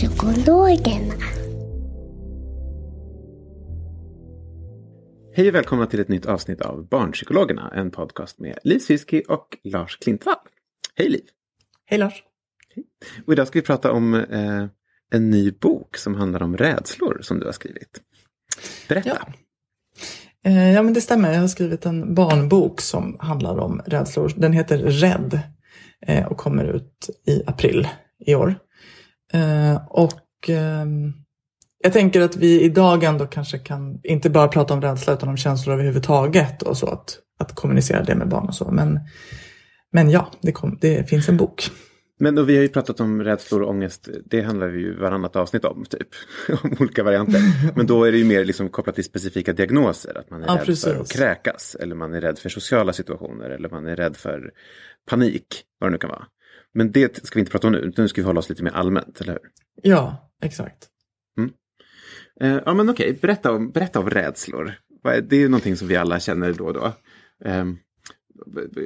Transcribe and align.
Barnpsykologerna. 0.00 1.14
Hej 5.34 5.48
och 5.48 5.54
välkomna 5.54 5.86
till 5.86 6.00
ett 6.00 6.08
nytt 6.08 6.26
avsnitt 6.26 6.60
av 6.60 6.88
Barnpsykologerna, 6.88 7.72
en 7.74 7.90
podcast 7.90 8.38
med 8.38 8.58
Liv 8.64 8.78
Sviski 8.78 9.22
och 9.28 9.58
Lars 9.64 9.98
Klintvall. 9.98 10.36
Hej 10.96 11.08
Liv! 11.08 11.24
Hej 11.86 11.98
Lars! 11.98 12.22
Och 13.26 13.32
idag 13.32 13.46
ska 13.46 13.58
vi 13.58 13.66
prata 13.66 13.92
om 13.92 14.14
eh, 14.14 14.66
en 15.10 15.30
ny 15.30 15.50
bok 15.50 15.96
som 15.96 16.14
handlar 16.14 16.42
om 16.42 16.56
rädslor 16.56 17.18
som 17.22 17.40
du 17.40 17.46
har 17.46 17.52
skrivit. 17.52 18.00
Berätta! 18.88 19.08
Ja. 19.08 19.32
Eh, 20.50 20.72
ja 20.72 20.82
men 20.82 20.94
det 20.94 21.00
stämmer, 21.00 21.32
jag 21.32 21.40
har 21.40 21.48
skrivit 21.48 21.86
en 21.86 22.14
barnbok 22.14 22.80
som 22.80 23.16
handlar 23.20 23.58
om 23.58 23.82
rädslor. 23.86 24.32
Den 24.36 24.52
heter 24.52 24.78
Rädd 24.78 25.40
eh, 26.06 26.26
och 26.26 26.38
kommer 26.38 26.64
ut 26.64 27.10
i 27.26 27.42
april 27.46 27.88
i 28.26 28.34
år. 28.34 28.54
Eh, 29.32 29.86
och 29.88 30.48
ehm, 30.48 31.12
jag 31.82 31.92
tänker 31.92 32.20
att 32.20 32.36
vi 32.36 32.60
idag 32.60 33.04
ändå 33.04 33.26
kanske 33.26 33.58
kan, 33.58 34.00
inte 34.02 34.30
bara 34.30 34.48
prata 34.48 34.74
om 34.74 34.80
rädsla 34.80 35.12
utan 35.12 35.28
om 35.28 35.36
känslor 35.36 35.74
överhuvudtaget 35.74 36.62
och 36.62 36.76
så 36.76 36.86
att, 36.86 37.18
att 37.38 37.54
kommunicera 37.54 38.02
det 38.02 38.14
med 38.14 38.28
barn 38.28 38.48
och 38.48 38.54
så. 38.54 38.70
Men, 38.70 39.00
men 39.92 40.10
ja, 40.10 40.30
det, 40.42 40.52
kom, 40.52 40.78
det 40.80 41.10
finns 41.10 41.28
en 41.28 41.36
bok. 41.36 41.70
Men 42.22 42.34
då, 42.34 42.42
vi 42.42 42.56
har 42.56 42.62
ju 42.62 42.68
pratat 42.68 43.00
om 43.00 43.24
rädslor 43.24 43.62
och 43.62 43.70
ångest, 43.70 44.08
det 44.24 44.42
handlar 44.42 44.68
vi 44.68 44.80
ju 44.80 44.96
varannat 44.96 45.36
avsnitt 45.36 45.64
om, 45.64 45.84
typ. 45.84 46.08
om 46.62 46.76
olika 46.80 47.02
varianter. 47.02 47.40
Men 47.76 47.86
då 47.86 48.04
är 48.04 48.12
det 48.12 48.18
ju 48.18 48.24
mer 48.24 48.44
liksom 48.44 48.68
kopplat 48.68 48.94
till 48.94 49.04
specifika 49.04 49.52
diagnoser, 49.52 50.18
att 50.18 50.30
man 50.30 50.42
är 50.42 50.46
Ja, 50.46 50.54
rädd 50.54 50.66
precis. 50.66 50.84
för 50.84 51.00
att 51.00 51.12
kräkas, 51.12 51.76
eller 51.80 51.94
man 51.94 52.14
är 52.14 52.20
rädd 52.20 52.38
för 52.38 52.48
sociala 52.48 52.92
situationer, 52.92 53.50
eller 53.50 53.68
man 53.68 53.86
är 53.86 53.96
rädd 53.96 54.16
för 54.16 54.50
panik, 55.10 55.46
vad 55.78 55.90
det 55.90 55.92
nu 55.92 55.98
kan 55.98 56.10
vara. 56.10 56.26
Men 56.74 56.92
det 56.92 57.26
ska 57.26 57.34
vi 57.34 57.40
inte 57.40 57.52
prata 57.52 57.66
om 57.66 57.72
nu, 57.72 57.78
utan 57.78 58.02
nu 58.02 58.08
ska 58.08 58.20
vi 58.20 58.26
hålla 58.26 58.38
oss 58.38 58.48
lite 58.48 58.62
mer 58.62 58.70
allmänt, 58.70 59.20
eller 59.20 59.32
hur? 59.32 59.42
Ja, 59.82 60.30
exakt. 60.42 60.88
Eh, 62.40 62.58
ja 62.66 62.74
men 62.74 62.88
okej, 62.88 63.18
berätta, 63.22 63.52
om, 63.52 63.70
berätta 63.70 64.00
om 64.00 64.10
rädslor. 64.10 64.74
Det 65.02 65.36
är 65.36 65.40
ju 65.40 65.48
någonting 65.48 65.76
som 65.76 65.88
vi 65.88 65.96
alla 65.96 66.20
känner 66.20 66.52
då 66.52 66.64
och 66.66 66.74
då. 66.74 66.92
Ehm, 67.44 67.78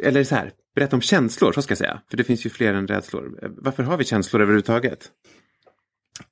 eller 0.03 0.25
så 0.25 0.34
här, 0.34 0.53
berätta 0.75 0.97
om 0.97 1.03
känslor, 1.03 1.53
så 1.53 1.62
ska 1.62 1.72
jag 1.72 1.78
säga. 1.78 2.00
För 2.11 2.17
det 2.17 2.25
finns 2.25 2.47
ju 2.47 2.50
fler 2.50 2.75
än 2.75 2.89
rädslor. 2.89 3.39
Eh, 3.43 3.50
Varför 3.56 3.83
har 3.83 3.97
vi 3.97 4.05
känslor 4.05 4.43
överhuvudtaget? 4.43 5.11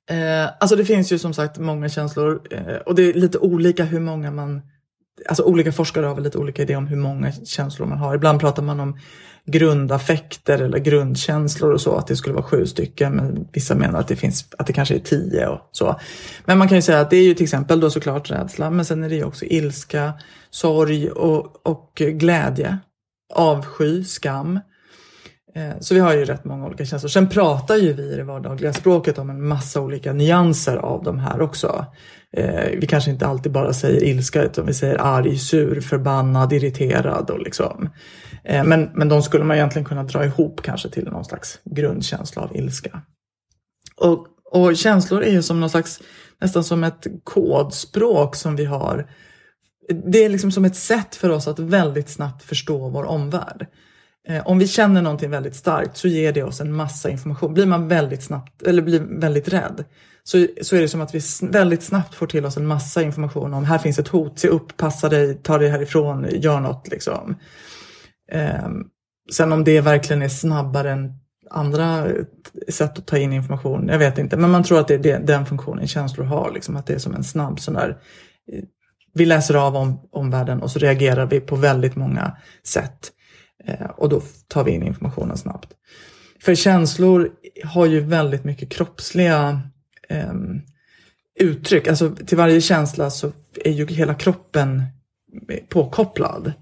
Eh, 0.09 0.45
alltså 0.59 0.75
det 0.75 0.85
finns 0.85 1.11
ju 1.11 1.19
som 1.19 1.33
sagt 1.33 1.57
många 1.57 1.89
känslor 1.89 2.41
eh, 2.51 2.75
och 2.75 2.95
det 2.95 3.03
är 3.03 3.13
lite 3.13 3.37
olika 3.37 3.83
hur 3.83 3.99
många 3.99 4.31
man... 4.31 4.61
Alltså 5.29 5.43
olika 5.43 5.71
forskare 5.71 6.05
har 6.05 6.15
väl 6.15 6.23
lite 6.23 6.37
olika 6.37 6.61
idéer 6.61 6.77
om 6.77 6.87
hur 6.87 6.97
många 6.97 7.31
känslor 7.31 7.87
man 7.87 7.97
har. 7.97 8.15
Ibland 8.15 8.39
pratar 8.39 8.63
man 8.63 8.79
om 8.79 8.97
grundaffekter 9.45 10.61
eller 10.61 10.77
grundkänslor 10.77 11.73
och 11.73 11.81
så, 11.81 11.95
att 11.95 12.07
det 12.07 12.15
skulle 12.15 12.35
vara 12.35 12.43
sju 12.43 12.65
stycken. 12.65 13.15
Men 13.15 13.47
vissa 13.53 13.75
menar 13.75 13.99
att 13.99 14.07
det, 14.07 14.15
finns, 14.15 14.47
att 14.57 14.67
det 14.67 14.73
kanske 14.73 14.95
är 14.95 14.99
tio 14.99 15.47
och 15.47 15.69
så. 15.71 15.99
Men 16.45 16.57
man 16.57 16.67
kan 16.67 16.77
ju 16.77 16.81
säga 16.81 16.99
att 16.99 17.09
det 17.09 17.17
är 17.17 17.23
ju 17.23 17.33
till 17.33 17.43
exempel 17.43 17.79
då 17.79 17.89
såklart 17.89 18.31
rädsla, 18.31 18.69
men 18.69 18.85
sen 18.85 19.03
är 19.03 19.09
det 19.09 19.15
ju 19.15 19.23
också 19.23 19.45
ilska, 19.45 20.13
sorg 20.49 21.11
och, 21.11 21.67
och 21.67 21.91
glädje, 21.95 22.77
avsky, 23.33 24.03
skam. 24.03 24.59
Eh, 25.55 25.79
så 25.79 25.93
vi 25.93 25.99
har 25.99 26.13
ju 26.13 26.25
rätt 26.25 26.45
många 26.45 26.65
olika 26.65 26.85
känslor. 26.85 27.09
Sen 27.09 27.29
pratar 27.29 27.75
ju 27.75 27.93
vi 27.93 28.13
i 28.13 28.15
det 28.15 28.23
vardagliga 28.23 28.73
språket 28.73 29.17
om 29.17 29.29
en 29.29 29.47
massa 29.47 29.81
olika 29.81 30.13
nyanser 30.13 30.77
av 30.77 31.03
de 31.03 31.19
här 31.19 31.41
också. 31.41 31.85
Eh, 32.33 32.79
Vi 32.79 32.87
kanske 32.87 33.11
inte 33.11 33.27
alltid 33.27 33.51
bara 33.51 33.73
säger 33.73 34.03
ilska 34.03 34.43
utan 34.43 34.65
vi 34.65 34.73
säger 34.73 34.97
arg, 35.01 35.37
sur, 35.37 35.81
förbannad, 35.81 36.53
irriterad 36.53 37.29
och 37.29 37.39
liksom. 37.39 37.89
Eh, 38.43 38.63
Men, 38.63 38.89
men 38.93 39.09
de 39.09 39.23
skulle 39.23 39.43
man 39.43 39.57
egentligen 39.57 39.85
kunna 39.85 40.03
dra 40.03 40.25
ihop 40.25 40.61
kanske 40.61 40.89
till 40.89 41.03
någon 41.05 41.25
slags 41.25 41.59
grundkänsla 41.63 42.41
av 42.41 42.55
ilska. 42.55 43.01
Och, 43.95 44.27
och 44.51 44.77
känslor 44.77 45.23
är 45.23 45.31
ju 45.31 45.41
som 45.41 45.59
någon 45.59 45.69
slags, 45.69 46.01
nästan 46.41 46.63
som 46.63 46.83
ett 46.83 47.07
kodspråk 47.23 48.35
som 48.35 48.55
vi 48.55 48.65
har. 48.65 49.09
Det 50.05 50.25
är 50.25 50.29
liksom 50.29 50.51
som 50.51 50.65
ett 50.65 50.75
sätt 50.75 51.15
för 51.15 51.29
oss 51.29 51.47
att 51.47 51.59
väldigt 51.59 52.09
snabbt 52.09 52.43
förstå 52.43 52.89
vår 52.89 53.03
omvärld. 53.03 53.67
Eh, 54.27 54.47
om 54.47 54.59
vi 54.59 54.67
känner 54.67 55.01
någonting 55.01 55.29
väldigt 55.31 55.55
starkt 55.55 55.97
så 55.97 56.07
ger 56.07 56.33
det 56.33 56.43
oss 56.43 56.61
en 56.61 56.73
massa 56.73 57.09
information. 57.09 57.53
Blir 57.53 57.65
man 57.65 57.87
väldigt 57.87 58.23
snabbt, 58.23 58.61
eller 58.61 58.81
blir 58.81 59.19
väldigt 59.19 59.47
rädd 59.47 59.83
så, 60.23 60.47
så 60.61 60.75
är 60.75 60.81
det 60.81 60.87
som 60.87 61.01
att 61.01 61.15
vi 61.15 61.21
väldigt 61.41 61.83
snabbt 61.83 62.15
får 62.15 62.27
till 62.27 62.45
oss 62.45 62.57
en 62.57 62.67
massa 62.67 63.01
information 63.01 63.53
om 63.53 63.65
här 63.65 63.77
finns 63.77 63.99
ett 63.99 64.07
hot, 64.07 64.39
se 64.39 64.47
upp, 64.47 64.77
passa 64.77 65.09
dig, 65.09 65.35
ta 65.35 65.57
dig 65.57 65.69
härifrån, 65.69 66.27
gör 66.31 66.59
något 66.59 66.87
liksom. 66.87 67.35
Eh, 68.31 68.69
sen 69.31 69.51
om 69.51 69.63
det 69.63 69.81
verkligen 69.81 70.21
är 70.21 70.29
snabbare 70.29 70.91
än 70.91 71.13
andra 71.49 72.07
sätt 72.69 72.97
att 72.97 73.05
ta 73.05 73.17
in 73.17 73.33
information, 73.33 73.87
jag 73.87 73.99
vet 73.99 74.17
inte. 74.17 74.37
Men 74.37 74.51
man 74.51 74.63
tror 74.63 74.79
att 74.79 74.87
det 74.87 74.93
är 74.93 74.99
det, 74.99 75.17
den 75.17 75.45
funktionen 75.45 75.87
känslor 75.87 76.25
har, 76.25 76.51
liksom, 76.53 76.75
att 76.75 76.85
det 76.85 76.93
är 76.93 76.99
som 76.99 77.13
en 77.13 77.23
snabb 77.23 77.59
sån 77.59 77.73
där 77.73 77.97
eh, 78.51 78.63
vi 79.13 79.25
läser 79.25 79.55
av 79.55 79.75
om, 79.75 79.99
omvärlden 80.11 80.61
och 80.61 80.71
så 80.71 80.79
reagerar 80.79 81.25
vi 81.25 81.39
på 81.39 81.55
väldigt 81.55 81.95
många 81.95 82.37
sätt. 82.63 83.11
Eh, 83.65 83.89
och 83.89 84.09
då 84.09 84.21
tar 84.47 84.63
vi 84.63 84.71
in 84.71 84.83
informationen 84.83 85.37
snabbt. 85.37 85.69
För 86.41 86.55
känslor 86.55 87.31
har 87.63 87.85
ju 87.85 87.99
väldigt 87.99 88.43
mycket 88.43 88.69
kroppsliga 88.69 89.61
um, 90.09 90.61
uttryck. 91.39 91.87
Alltså 91.87 92.15
till 92.15 92.37
varje 92.37 92.61
känsla 92.61 93.09
så 93.09 93.31
är 93.55 93.71
ju 93.71 93.87
hela 93.87 94.13
kroppen 94.13 94.83
påkopplad. 95.69 96.53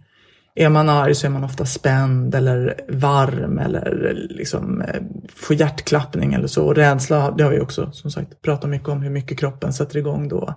Är 0.55 0.69
man 0.69 0.89
arg 0.89 1.15
så 1.15 1.27
är 1.27 1.31
man 1.31 1.43
ofta 1.43 1.65
spänd 1.65 2.35
eller 2.35 2.81
varm 2.89 3.59
eller 3.59 4.13
liksom 4.29 4.81
eh, 4.81 5.01
får 5.35 5.55
hjärtklappning 5.55 6.33
eller 6.33 6.47
så. 6.47 6.65
Och 6.65 6.75
rädsla, 6.75 7.31
det 7.31 7.43
har 7.43 7.51
vi 7.51 7.59
också 7.59 7.91
som 7.91 8.11
sagt 8.11 8.41
pratat 8.41 8.69
mycket 8.69 8.89
om 8.89 9.01
hur 9.01 9.09
mycket 9.09 9.39
kroppen 9.39 9.73
sätter 9.73 9.97
igång 9.97 10.27
då. 10.27 10.55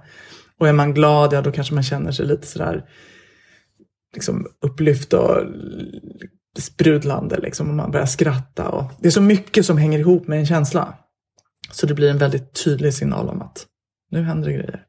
Och 0.59 0.69
är 0.69 0.73
man 0.73 0.95
glad, 0.95 1.33
ja 1.33 1.43
då 1.43 1.53
kanske 1.53 1.75
man 1.75 1.83
känner 1.83 2.13
sig 2.13 2.27
lite 2.27 2.47
sådär 2.47 2.85
liksom 4.15 4.47
upplyft 4.61 5.13
och 5.13 5.43
sprudlande 6.59 7.39
liksom. 7.39 7.69
Och 7.69 7.75
man 7.75 7.91
börjar 7.91 8.07
skratta. 8.07 8.69
Och 8.69 8.85
det 8.99 9.07
är 9.07 9.13
så 9.13 9.23
mycket 9.23 9.67
som 9.67 9.79
hänger 9.79 9.99
ihop 9.99 10.29
med 10.29 10.39
en 10.39 10.47
känsla. 10.47 10.95
Så 11.75 11.87
det 11.87 11.95
blir 11.95 12.11
en 12.11 12.19
väldigt 12.19 12.65
tydlig 12.65 12.95
signal 12.95 13.29
om 13.29 13.43
att 13.43 13.67
nu 14.11 14.23
händer 14.23 14.49
det 14.49 14.55
grejer. 14.55 14.85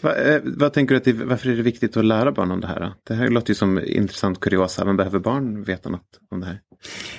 Va, 0.00 0.16
eh, 0.16 0.40
vad 0.44 0.72
tänker 0.72 0.94
du 0.94 0.98
att 0.98 1.04
det, 1.04 1.12
varför 1.12 1.50
är 1.50 1.56
det 1.56 1.62
viktigt 1.62 1.96
att 1.96 2.04
lära 2.04 2.32
barn 2.32 2.50
om 2.50 2.60
det 2.60 2.66
här? 2.66 2.80
Då? 2.80 2.92
Det 3.04 3.14
här 3.14 3.28
låter 3.28 3.50
ju 3.50 3.54
som 3.54 3.78
intressant 3.84 4.40
kuriosa, 4.40 4.84
men 4.84 4.96
behöver 4.96 5.18
barn 5.18 5.62
veta 5.62 5.88
något 5.88 6.20
om 6.30 6.40
det 6.40 6.46
här? 6.46 6.60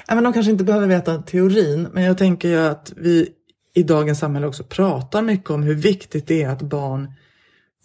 Ja, 0.08 0.16
men 0.16 0.24
de 0.24 0.34
kanske 0.34 0.52
inte 0.52 0.64
behöver 0.64 0.88
veta 0.88 1.22
teorin, 1.22 1.88
men 1.94 2.04
jag 2.04 2.18
tänker 2.18 2.48
ju 2.48 2.58
att 2.58 2.94
vi 2.96 3.30
i 3.76 3.84
dagens 3.84 4.20
samhälle 4.20 4.48
också 4.48 4.64
pratar 4.64 5.22
mycket 5.22 5.50
om 5.50 5.64
hur 5.64 5.76
viktigt 5.76 6.28
det 6.28 6.44
är 6.44 6.50
att 6.50 6.62
barn 6.62 7.14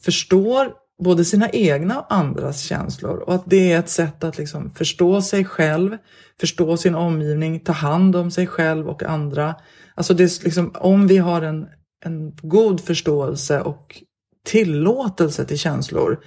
förstår 0.05 0.73
både 1.01 1.25
sina 1.25 1.51
egna 1.51 2.01
och 2.01 2.15
andras 2.15 2.61
känslor 2.61 3.17
och 3.17 3.35
att 3.35 3.45
det 3.47 3.73
är 3.73 3.79
ett 3.79 3.89
sätt 3.89 4.25
att 4.25 4.39
liksom 4.39 4.71
förstå 4.71 5.23
sig 5.23 5.45
själv, 5.45 5.97
förstå 6.41 6.77
sin 6.77 6.95
omgivning, 6.95 7.61
ta 7.61 7.73
hand 7.73 8.17
om 8.17 8.31
sig 8.31 8.47
själv 8.47 8.89
och 8.89 9.03
andra. 9.03 9.55
Alltså 9.95 10.15
det 10.15 10.25
är 10.25 10.45
liksom, 10.45 10.73
om 10.75 11.07
vi 11.07 11.19
har 11.19 11.43
en 11.43 11.67
en 12.05 12.33
god 12.43 12.81
förståelse 12.81 13.61
och 13.61 14.03
tillåtelse 14.45 15.45
till 15.45 15.59
känslor 15.59 16.21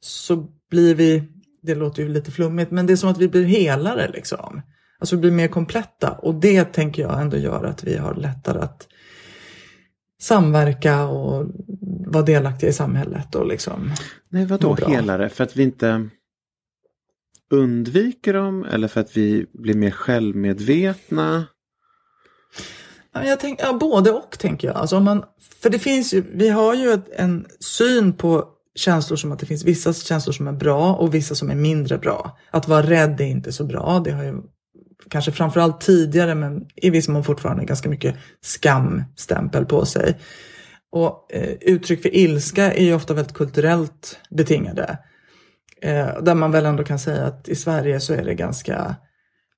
så 0.00 0.46
blir 0.70 0.94
vi, 0.94 1.22
det 1.62 1.74
låter 1.74 2.02
ju 2.02 2.08
lite 2.08 2.30
flummigt, 2.30 2.70
men 2.70 2.86
det 2.86 2.92
är 2.92 2.96
som 2.96 3.10
att 3.10 3.18
vi 3.18 3.28
blir 3.28 3.44
helare 3.44 4.10
liksom. 4.12 4.62
Alltså 4.98 5.16
vi 5.16 5.20
blir 5.20 5.30
mer 5.30 5.48
kompletta 5.48 6.10
och 6.10 6.34
det 6.34 6.64
tänker 6.64 7.02
jag 7.02 7.20
ändå 7.20 7.36
gör 7.36 7.64
att 7.64 7.84
vi 7.84 7.96
har 7.96 8.14
lättare 8.14 8.58
att 8.58 8.88
samverka 10.20 11.06
och 11.06 11.46
vara 12.06 12.24
delaktiga 12.24 12.70
i 12.70 12.72
samhället 12.72 13.34
och 13.34 13.46
liksom. 13.46 13.92
Nej, 14.28 14.46
vadå 14.46 14.76
helare? 14.86 15.28
För 15.28 15.44
att 15.44 15.56
vi 15.56 15.62
inte 15.62 16.08
undviker 17.50 18.32
dem 18.32 18.64
eller 18.64 18.88
för 18.88 19.00
att 19.00 19.16
vi 19.16 19.46
blir 19.52 19.74
mer 19.74 19.90
självmedvetna? 19.90 21.46
Ja, 23.12 23.24
Jag 23.24 23.40
tänk, 23.40 23.60
ja, 23.62 23.72
både 23.72 24.10
och 24.10 24.38
tänker 24.38 24.68
jag. 24.68 24.76
Alltså 24.76 24.96
om 24.96 25.04
man, 25.04 25.24
för 25.62 25.70
det 25.70 25.78
finns 25.78 26.14
ju, 26.14 26.24
vi 26.32 26.48
har 26.48 26.74
ju 26.74 26.92
ett, 26.92 27.08
en 27.16 27.46
syn 27.60 28.12
på 28.12 28.48
känslor 28.74 29.16
som 29.16 29.32
att 29.32 29.38
det 29.38 29.46
finns 29.46 29.64
vissa 29.64 29.92
känslor 29.92 30.32
som 30.32 30.48
är 30.48 30.52
bra 30.52 30.94
och 30.94 31.14
vissa 31.14 31.34
som 31.34 31.50
är 31.50 31.54
mindre 31.54 31.98
bra. 31.98 32.38
Att 32.50 32.68
vara 32.68 32.82
rädd 32.82 33.20
är 33.20 33.24
inte 33.24 33.52
så 33.52 33.64
bra. 33.64 34.02
Det 34.04 34.10
har 34.10 34.24
ju 34.24 34.42
kanske 35.10 35.32
framförallt 35.32 35.80
tidigare 35.80 36.34
men 36.34 36.66
i 36.76 36.90
viss 36.90 37.08
mån 37.08 37.24
fortfarande 37.24 37.64
ganska 37.64 37.88
mycket 37.88 38.16
skamstämpel 38.40 39.64
på 39.64 39.84
sig. 39.84 40.18
Och 40.90 41.32
eh, 41.32 41.54
uttryck 41.60 42.02
för 42.02 42.16
ilska 42.16 42.72
är 42.72 42.84
ju 42.84 42.94
ofta 42.94 43.14
väldigt 43.14 43.34
kulturellt 43.34 44.18
betingade. 44.30 44.98
Eh, 45.82 46.22
där 46.22 46.34
man 46.34 46.52
väl 46.52 46.66
ändå 46.66 46.84
kan 46.84 46.98
säga 46.98 47.26
att 47.26 47.48
i 47.48 47.54
Sverige 47.54 48.00
så 48.00 48.14
är 48.14 48.24
det 48.24 48.34
ganska 48.34 48.96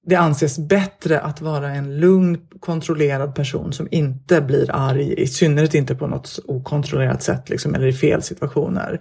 det 0.06 0.16
anses 0.16 0.58
bättre 0.58 1.20
att 1.20 1.40
vara 1.40 1.68
en 1.68 2.00
lugn, 2.00 2.38
kontrollerad 2.60 3.34
person 3.34 3.72
som 3.72 3.88
inte 3.90 4.40
blir 4.40 4.70
arg, 4.70 5.14
i 5.22 5.26
synnerhet 5.26 5.74
inte 5.74 5.94
på 5.94 6.06
något 6.06 6.38
okontrollerat 6.44 7.22
sätt 7.22 7.48
liksom, 7.48 7.74
eller 7.74 7.86
i 7.86 7.92
fel 7.92 8.22
situationer. 8.22 9.00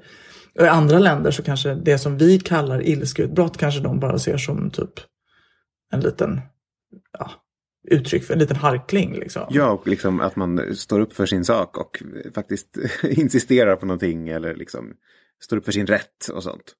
Och 0.59 0.65
I 0.65 0.67
andra 0.67 0.99
länder 0.99 1.31
så 1.31 1.43
kanske 1.43 1.75
det 1.75 1.97
som 1.97 2.17
vi 2.17 2.39
kallar 2.39 2.87
ilskeutbrott 2.87 3.57
kanske 3.57 3.79
de 3.79 3.99
bara 3.99 4.19
ser 4.19 4.37
som 4.37 4.71
typ 4.71 4.91
en 5.91 5.99
liten 5.99 6.41
ja, 7.19 7.31
uttryck 7.87 8.23
för 8.23 8.33
en 8.33 8.39
liten 8.39 8.57
harkling. 8.57 9.13
Liksom. 9.13 9.47
Ja, 9.49 9.71
och 9.71 9.87
liksom 9.87 10.19
att 10.19 10.35
man 10.35 10.75
står 10.75 10.99
upp 10.99 11.13
för 11.13 11.25
sin 11.25 11.45
sak 11.45 11.77
och 11.77 12.03
faktiskt 12.35 12.77
insisterar 13.03 13.75
på 13.75 13.85
någonting 13.85 14.29
eller 14.29 14.55
liksom 14.55 14.93
står 15.41 15.57
upp 15.57 15.65
för 15.65 15.71
sin 15.71 15.87
rätt 15.87 16.29
och 16.33 16.43
sånt. 16.43 16.75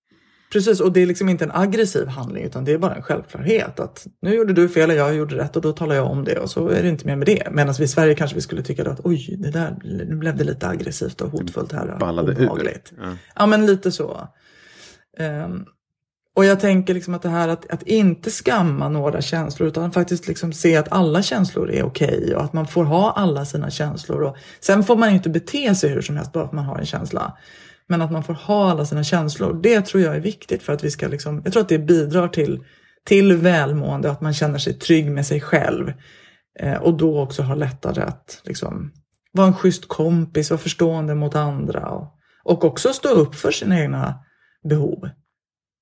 Precis, 0.51 0.79
och 0.79 0.91
det 0.91 1.01
är 1.01 1.06
liksom 1.06 1.29
inte 1.29 1.44
en 1.44 1.51
aggressiv 1.51 2.07
handling 2.07 2.44
utan 2.44 2.65
det 2.65 2.71
är 2.71 2.77
bara 2.77 2.95
en 2.95 3.03
självklarhet 3.03 3.79
att 3.79 4.07
nu 4.21 4.33
gjorde 4.33 4.53
du 4.53 4.69
fel 4.69 4.89
och 4.89 4.95
jag 4.95 5.15
gjorde 5.15 5.38
rätt 5.38 5.56
och 5.56 5.61
då 5.61 5.71
talar 5.71 5.95
jag 5.95 6.11
om 6.11 6.23
det 6.23 6.39
och 6.39 6.50
så 6.50 6.69
är 6.69 6.83
det 6.83 6.89
inte 6.89 7.06
mer 7.06 7.15
med 7.15 7.27
det. 7.27 7.47
Medan 7.51 7.75
vi 7.77 7.83
i 7.83 7.88
Sverige 7.88 8.15
kanske 8.15 8.35
vi 8.35 8.41
skulle 8.41 8.63
tycka 8.63 8.91
att 8.91 9.00
oj, 9.03 9.35
det 9.39 9.51
där, 9.51 9.77
nu 9.83 10.15
blev 10.15 10.38
det 10.38 10.44
lite 10.44 10.67
aggressivt 10.67 11.21
och 11.21 11.31
hotfullt 11.31 11.71
här. 11.71 11.97
Ballade 12.00 12.31
obehagligt. 12.31 12.94
ur. 12.97 13.03
Ja. 13.03 13.15
Ja, 13.35 13.45
men 13.45 13.65
lite 13.65 13.91
så. 13.91 14.27
Ehm, 15.17 15.65
och 16.39 16.45
jag 16.45 16.59
tänker 16.59 16.94
liksom 16.94 17.13
att 17.13 17.21
det 17.21 17.30
här 17.30 17.47
att, 17.47 17.71
att 17.71 17.83
inte 17.83 18.31
skamma 18.31 18.89
några 18.89 19.21
känslor 19.21 19.69
utan 19.69 19.91
faktiskt 19.91 20.27
liksom 20.27 20.53
se 20.53 20.75
att 20.75 20.91
alla 20.91 21.21
känslor 21.21 21.71
är 21.71 21.83
okej 21.83 22.36
och 22.36 22.44
att 22.44 22.53
man 22.53 22.68
får 22.68 22.83
ha 22.83 23.12
alla 23.12 23.45
sina 23.45 23.69
känslor. 23.69 24.21
Och 24.21 24.38
sen 24.59 24.83
får 24.83 24.95
man 24.95 25.09
ju 25.09 25.15
inte 25.15 25.30
bete 25.30 25.75
sig 25.75 25.89
hur 25.89 26.01
som 26.01 26.15
helst 26.15 26.31
bara 26.33 26.44
för 26.44 26.47
att 26.47 26.53
man 26.53 26.65
har 26.65 26.77
en 26.77 26.86
känsla. 26.86 27.38
Men 27.88 28.01
att 28.01 28.12
man 28.12 28.24
får 28.24 28.33
ha 28.33 28.71
alla 28.71 28.86
sina 28.86 29.03
känslor, 29.03 29.59
det 29.63 29.81
tror 29.81 30.03
jag 30.03 30.15
är 30.15 30.19
viktigt 30.19 30.63
för 30.63 30.74
att 30.74 30.83
vi 30.83 30.91
ska 30.91 31.07
liksom, 31.07 31.41
jag 31.44 31.53
tror 31.53 31.63
att 31.63 31.69
det 31.69 31.80
bidrar 31.80 32.27
till, 32.27 32.63
till 33.06 33.33
välmående 33.33 34.07
och 34.07 34.13
att 34.13 34.21
man 34.21 34.33
känner 34.33 34.59
sig 34.59 34.74
trygg 34.74 35.12
med 35.12 35.25
sig 35.25 35.42
själv. 35.42 35.94
Eh, 36.59 36.77
och 36.77 36.97
då 36.97 37.21
också 37.21 37.44
har 37.44 37.56
lättare 37.56 38.01
att 38.01 38.42
liksom, 38.44 38.92
vara 39.31 39.47
en 39.47 39.53
schysst 39.53 39.88
kompis, 39.88 40.50
vara 40.50 40.59
förstående 40.59 41.15
mot 41.15 41.35
andra 41.35 41.89
och, 41.89 42.15
och 42.44 42.65
också 42.65 42.94
stå 42.94 43.09
upp 43.09 43.35
för 43.35 43.51
sina 43.51 43.80
egna 43.80 44.15
behov. 44.69 45.09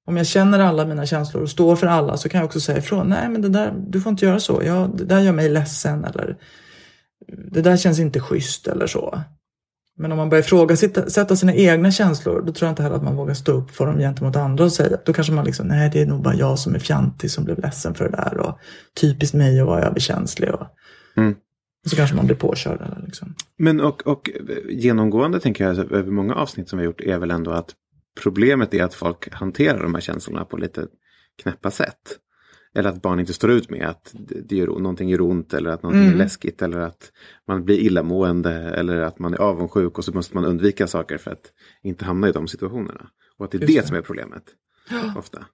Om 0.08 0.18
jag 0.18 0.28
känner 0.28 0.60
alla 0.60 0.86
mina 0.86 1.06
känslor 1.06 1.44
och 1.44 1.50
står 1.50 1.76
för 1.76 1.88
alla 1.88 2.18
så 2.18 2.30
kan 2.30 2.40
jag 2.40 2.46
också 2.46 2.60
säga 2.60 2.78
ifrån. 2.78 3.10
Nej, 3.10 3.30
men 3.30 3.42
det 3.42 3.50
där, 3.50 3.74
du 3.88 4.02
får 4.02 4.10
inte 4.10 4.26
göra 4.26 4.40
så. 4.40 4.62
Jag, 4.66 4.98
det 4.98 5.06
där 5.06 5.20
gör 5.20 5.32
mig 5.32 5.50
ledsen 5.50 6.06
eller 6.06 6.38
det 7.52 7.62
där 7.62 7.78
känns 7.78 8.00
inte 8.00 8.20
schysst 8.20 8.68
eller 8.68 8.88
så. 8.88 9.22
Men 10.00 10.12
om 10.12 10.18
man 10.18 10.30
börjar 10.30 10.44
ifrågasätta 10.44 11.36
sina 11.36 11.54
egna 11.54 11.92
känslor, 11.92 12.42
då 12.46 12.54
tror 12.54 12.68
jag 12.68 12.72
inte 12.72 12.84
heller 12.84 12.96
att 12.96 13.04
man 13.04 13.16
vågar 13.16 13.34
stå 13.34 13.52
upp 13.52 13.72
för 13.72 13.86
dem 13.86 13.98
gentemot 14.00 14.36
andra 14.36 14.64
och 14.64 14.74
säga. 14.74 14.98
Då 15.06 15.14
kanske 15.14 15.34
man 15.34 15.46
liksom, 15.46 15.68
nej 15.68 15.90
det 15.94 16.02
är 16.02 16.06
nog 16.06 16.22
bara 16.22 16.36
jag 16.36 16.60
som 16.60 16.76
är 16.76 16.80
fjantig 16.80 17.32
som 17.32 17.44
blev 17.44 17.60
ledsen 17.60 17.94
för 17.96 18.10
det 18.10 18.18
där 18.18 18.38
och 18.38 18.60
typiskt 19.02 19.36
mig 19.36 19.60
att 19.60 19.68
vara 19.68 19.84
överkänslig. 19.84 20.54
Och, 20.54 20.68
Mm. 21.18 21.36
och 21.84 21.90
så 21.90 21.96
kanske 21.96 22.16
man 22.16 22.26
blir 22.26 22.36
påkörd. 22.36 22.82
Eller 22.82 23.02
liksom. 23.06 23.36
Men 23.58 23.82
och, 23.82 24.08
och 24.08 24.30
genomgående 24.70 25.40
tänker 25.40 25.68
jag 25.68 25.78
över 25.78 26.12
många 26.12 26.36
avsnitt 26.36 26.70
som 26.70 26.80
vi 26.80 26.86
har 26.86 26.92
gjort 26.92 27.02
är 27.02 27.18
väl 27.18 27.32
ändå 27.32 27.52
att 27.52 27.74
problemet 28.24 28.74
är 28.74 28.84
att 28.84 28.94
folk 28.94 29.34
hanterar 29.34 29.84
de 29.84 29.94
här 29.94 30.02
känslorna 30.02 30.46
på 30.46 30.58
lite 30.58 30.88
knäppa 31.42 31.72
sätt. 31.72 32.18
Eller 32.76 32.90
att 32.90 33.02
barn 33.02 33.20
inte 33.20 33.34
står 33.34 33.52
ut 33.52 33.70
med 33.70 33.90
att 33.90 34.14
det 34.46 34.56
gör, 34.56 34.68
någonting 34.68 35.10
gör 35.10 35.22
ont 35.22 35.54
eller 35.54 35.70
att 35.70 35.84
någonting 35.84 36.08
är 36.08 36.16
läskigt 36.16 36.62
eller 36.62 36.80
att 36.80 37.12
man 37.48 37.66
blir 37.66 37.80
illamående 37.80 38.54
eller 38.54 39.02
att 39.02 39.20
man 39.20 39.34
är 39.34 39.38
avundsjuk 39.38 39.98
och 39.98 40.06
så 40.06 40.12
måste 40.14 40.36
man 40.36 40.46
undvika 40.46 40.88
saker 40.88 41.18
för 41.18 41.32
att 41.32 41.52
inte 41.84 42.06
hamna 42.06 42.30
i 42.30 42.32
de 42.32 42.48
situationerna. 42.48 43.10
Och 43.38 43.46
att 43.46 43.52
det 43.52 43.58
är 43.58 43.62
Just 43.62 43.74
det, 43.74 43.82
det. 43.82 43.88
som 43.88 43.98
är 43.98 44.02
problemet. 44.02 44.44
Ofta. 45.18 45.46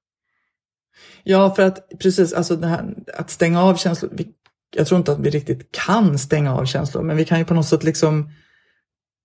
Ja, 1.24 1.56
för 1.56 1.64
att 1.64 2.00
precis, 2.00 2.34
alltså 2.34 2.56
det 2.56 2.68
här, 2.68 2.96
att 3.14 3.30
stänga 3.30 3.62
av 3.62 3.76
känslor. 3.76 4.12
Vi, 4.14 4.28
jag 4.76 4.88
tror 4.88 4.98
inte 4.98 5.12
att 5.12 5.20
vi 5.20 5.30
riktigt 5.30 5.72
kan 5.72 6.20
stänga 6.20 6.56
av 6.56 6.66
känslor, 6.66 7.04
men 7.04 7.18
vi 7.18 7.26
kan 7.26 7.40
ju 7.40 7.46
på 7.46 7.54
något 7.54 7.68
sätt 7.68 7.84
liksom 7.84 8.30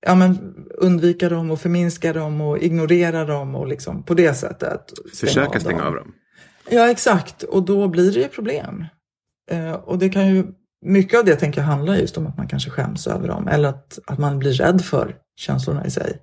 ja, 0.06 0.14
men 0.14 0.54
undvika 0.68 1.28
dem 1.28 1.50
och 1.50 1.60
förminska 1.60 2.12
dem 2.12 2.40
och 2.40 2.58
ignorera 2.58 3.24
dem 3.24 3.54
och 3.54 3.66
liksom 3.68 4.02
på 4.02 4.14
det 4.14 4.34
sättet. 4.34 4.92
Försöka 5.14 5.60
stänga 5.60 5.84
av 5.84 5.94
dem. 5.94 6.12
Ja, 6.70 6.90
exakt. 6.90 7.42
Och 7.42 7.62
då 7.62 7.88
blir 7.88 8.12
det 8.12 8.20
ju 8.20 8.28
problem. 8.28 8.84
Eh, 9.50 9.72
och 9.72 9.98
det 9.98 10.08
kan 10.08 10.34
ju, 10.34 10.44
mycket 10.86 11.18
av 11.18 11.24
det 11.24 11.36
tänker 11.36 11.60
jag 11.60 11.66
handlar 11.66 11.96
just 11.96 12.16
om 12.16 12.26
att 12.26 12.36
man 12.36 12.48
kanske 12.48 12.70
skäms 12.70 13.06
över 13.06 13.28
dem 13.28 13.48
eller 13.48 13.68
att, 13.68 13.98
att 14.06 14.18
man 14.18 14.38
blir 14.38 14.52
rädd 14.52 14.84
för 14.84 15.16
känslorna 15.36 15.86
i 15.86 15.90
sig. 15.90 16.18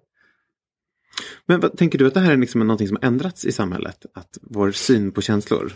Men 1.45 1.59
vad, 1.59 1.77
tänker 1.77 1.97
du 1.97 2.07
att 2.07 2.13
det 2.13 2.19
här 2.19 2.31
är 2.31 2.37
liksom 2.37 2.59
någonting 2.59 2.87
som 2.87 2.97
har 3.01 3.07
ändrats 3.07 3.45
i 3.45 3.51
samhället? 3.51 4.05
Att 4.13 4.37
vår 4.41 4.71
syn 4.71 5.11
på 5.11 5.21
känslor? 5.21 5.73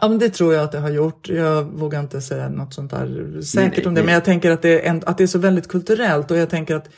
Ja, 0.00 0.08
men 0.08 0.18
det 0.18 0.30
tror 0.30 0.54
jag 0.54 0.64
att 0.64 0.72
det 0.72 0.78
har 0.78 0.90
gjort. 0.90 1.28
Jag 1.28 1.64
vågar 1.64 2.00
inte 2.00 2.20
säga 2.20 2.48
något 2.48 2.74
sånt 2.74 2.90
där 2.90 3.40
säkert 3.42 3.76
nej, 3.76 3.86
om 3.86 3.94
det, 3.94 4.00
nej. 4.00 4.04
men 4.04 4.14
jag 4.14 4.24
tänker 4.24 4.50
att 4.50 4.62
det, 4.62 4.86
är 4.86 5.08
att 5.08 5.18
det 5.18 5.24
är 5.24 5.26
så 5.26 5.38
väldigt 5.38 5.68
kulturellt 5.68 6.30
och 6.30 6.36
jag 6.36 6.50
tänker 6.50 6.76
att 6.76 6.90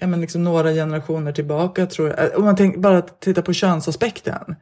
ja, 0.00 0.06
men 0.06 0.20
liksom 0.20 0.44
några 0.44 0.72
generationer 0.72 1.32
tillbaka 1.32 1.86
tror 1.86 2.08
jag, 2.08 2.38
om 2.38 2.44
man 2.44 2.56
tänker, 2.56 2.78
bara 2.78 2.98
att 2.98 3.20
titta 3.20 3.42
på 3.42 3.52
könsaspekten, 3.52 4.56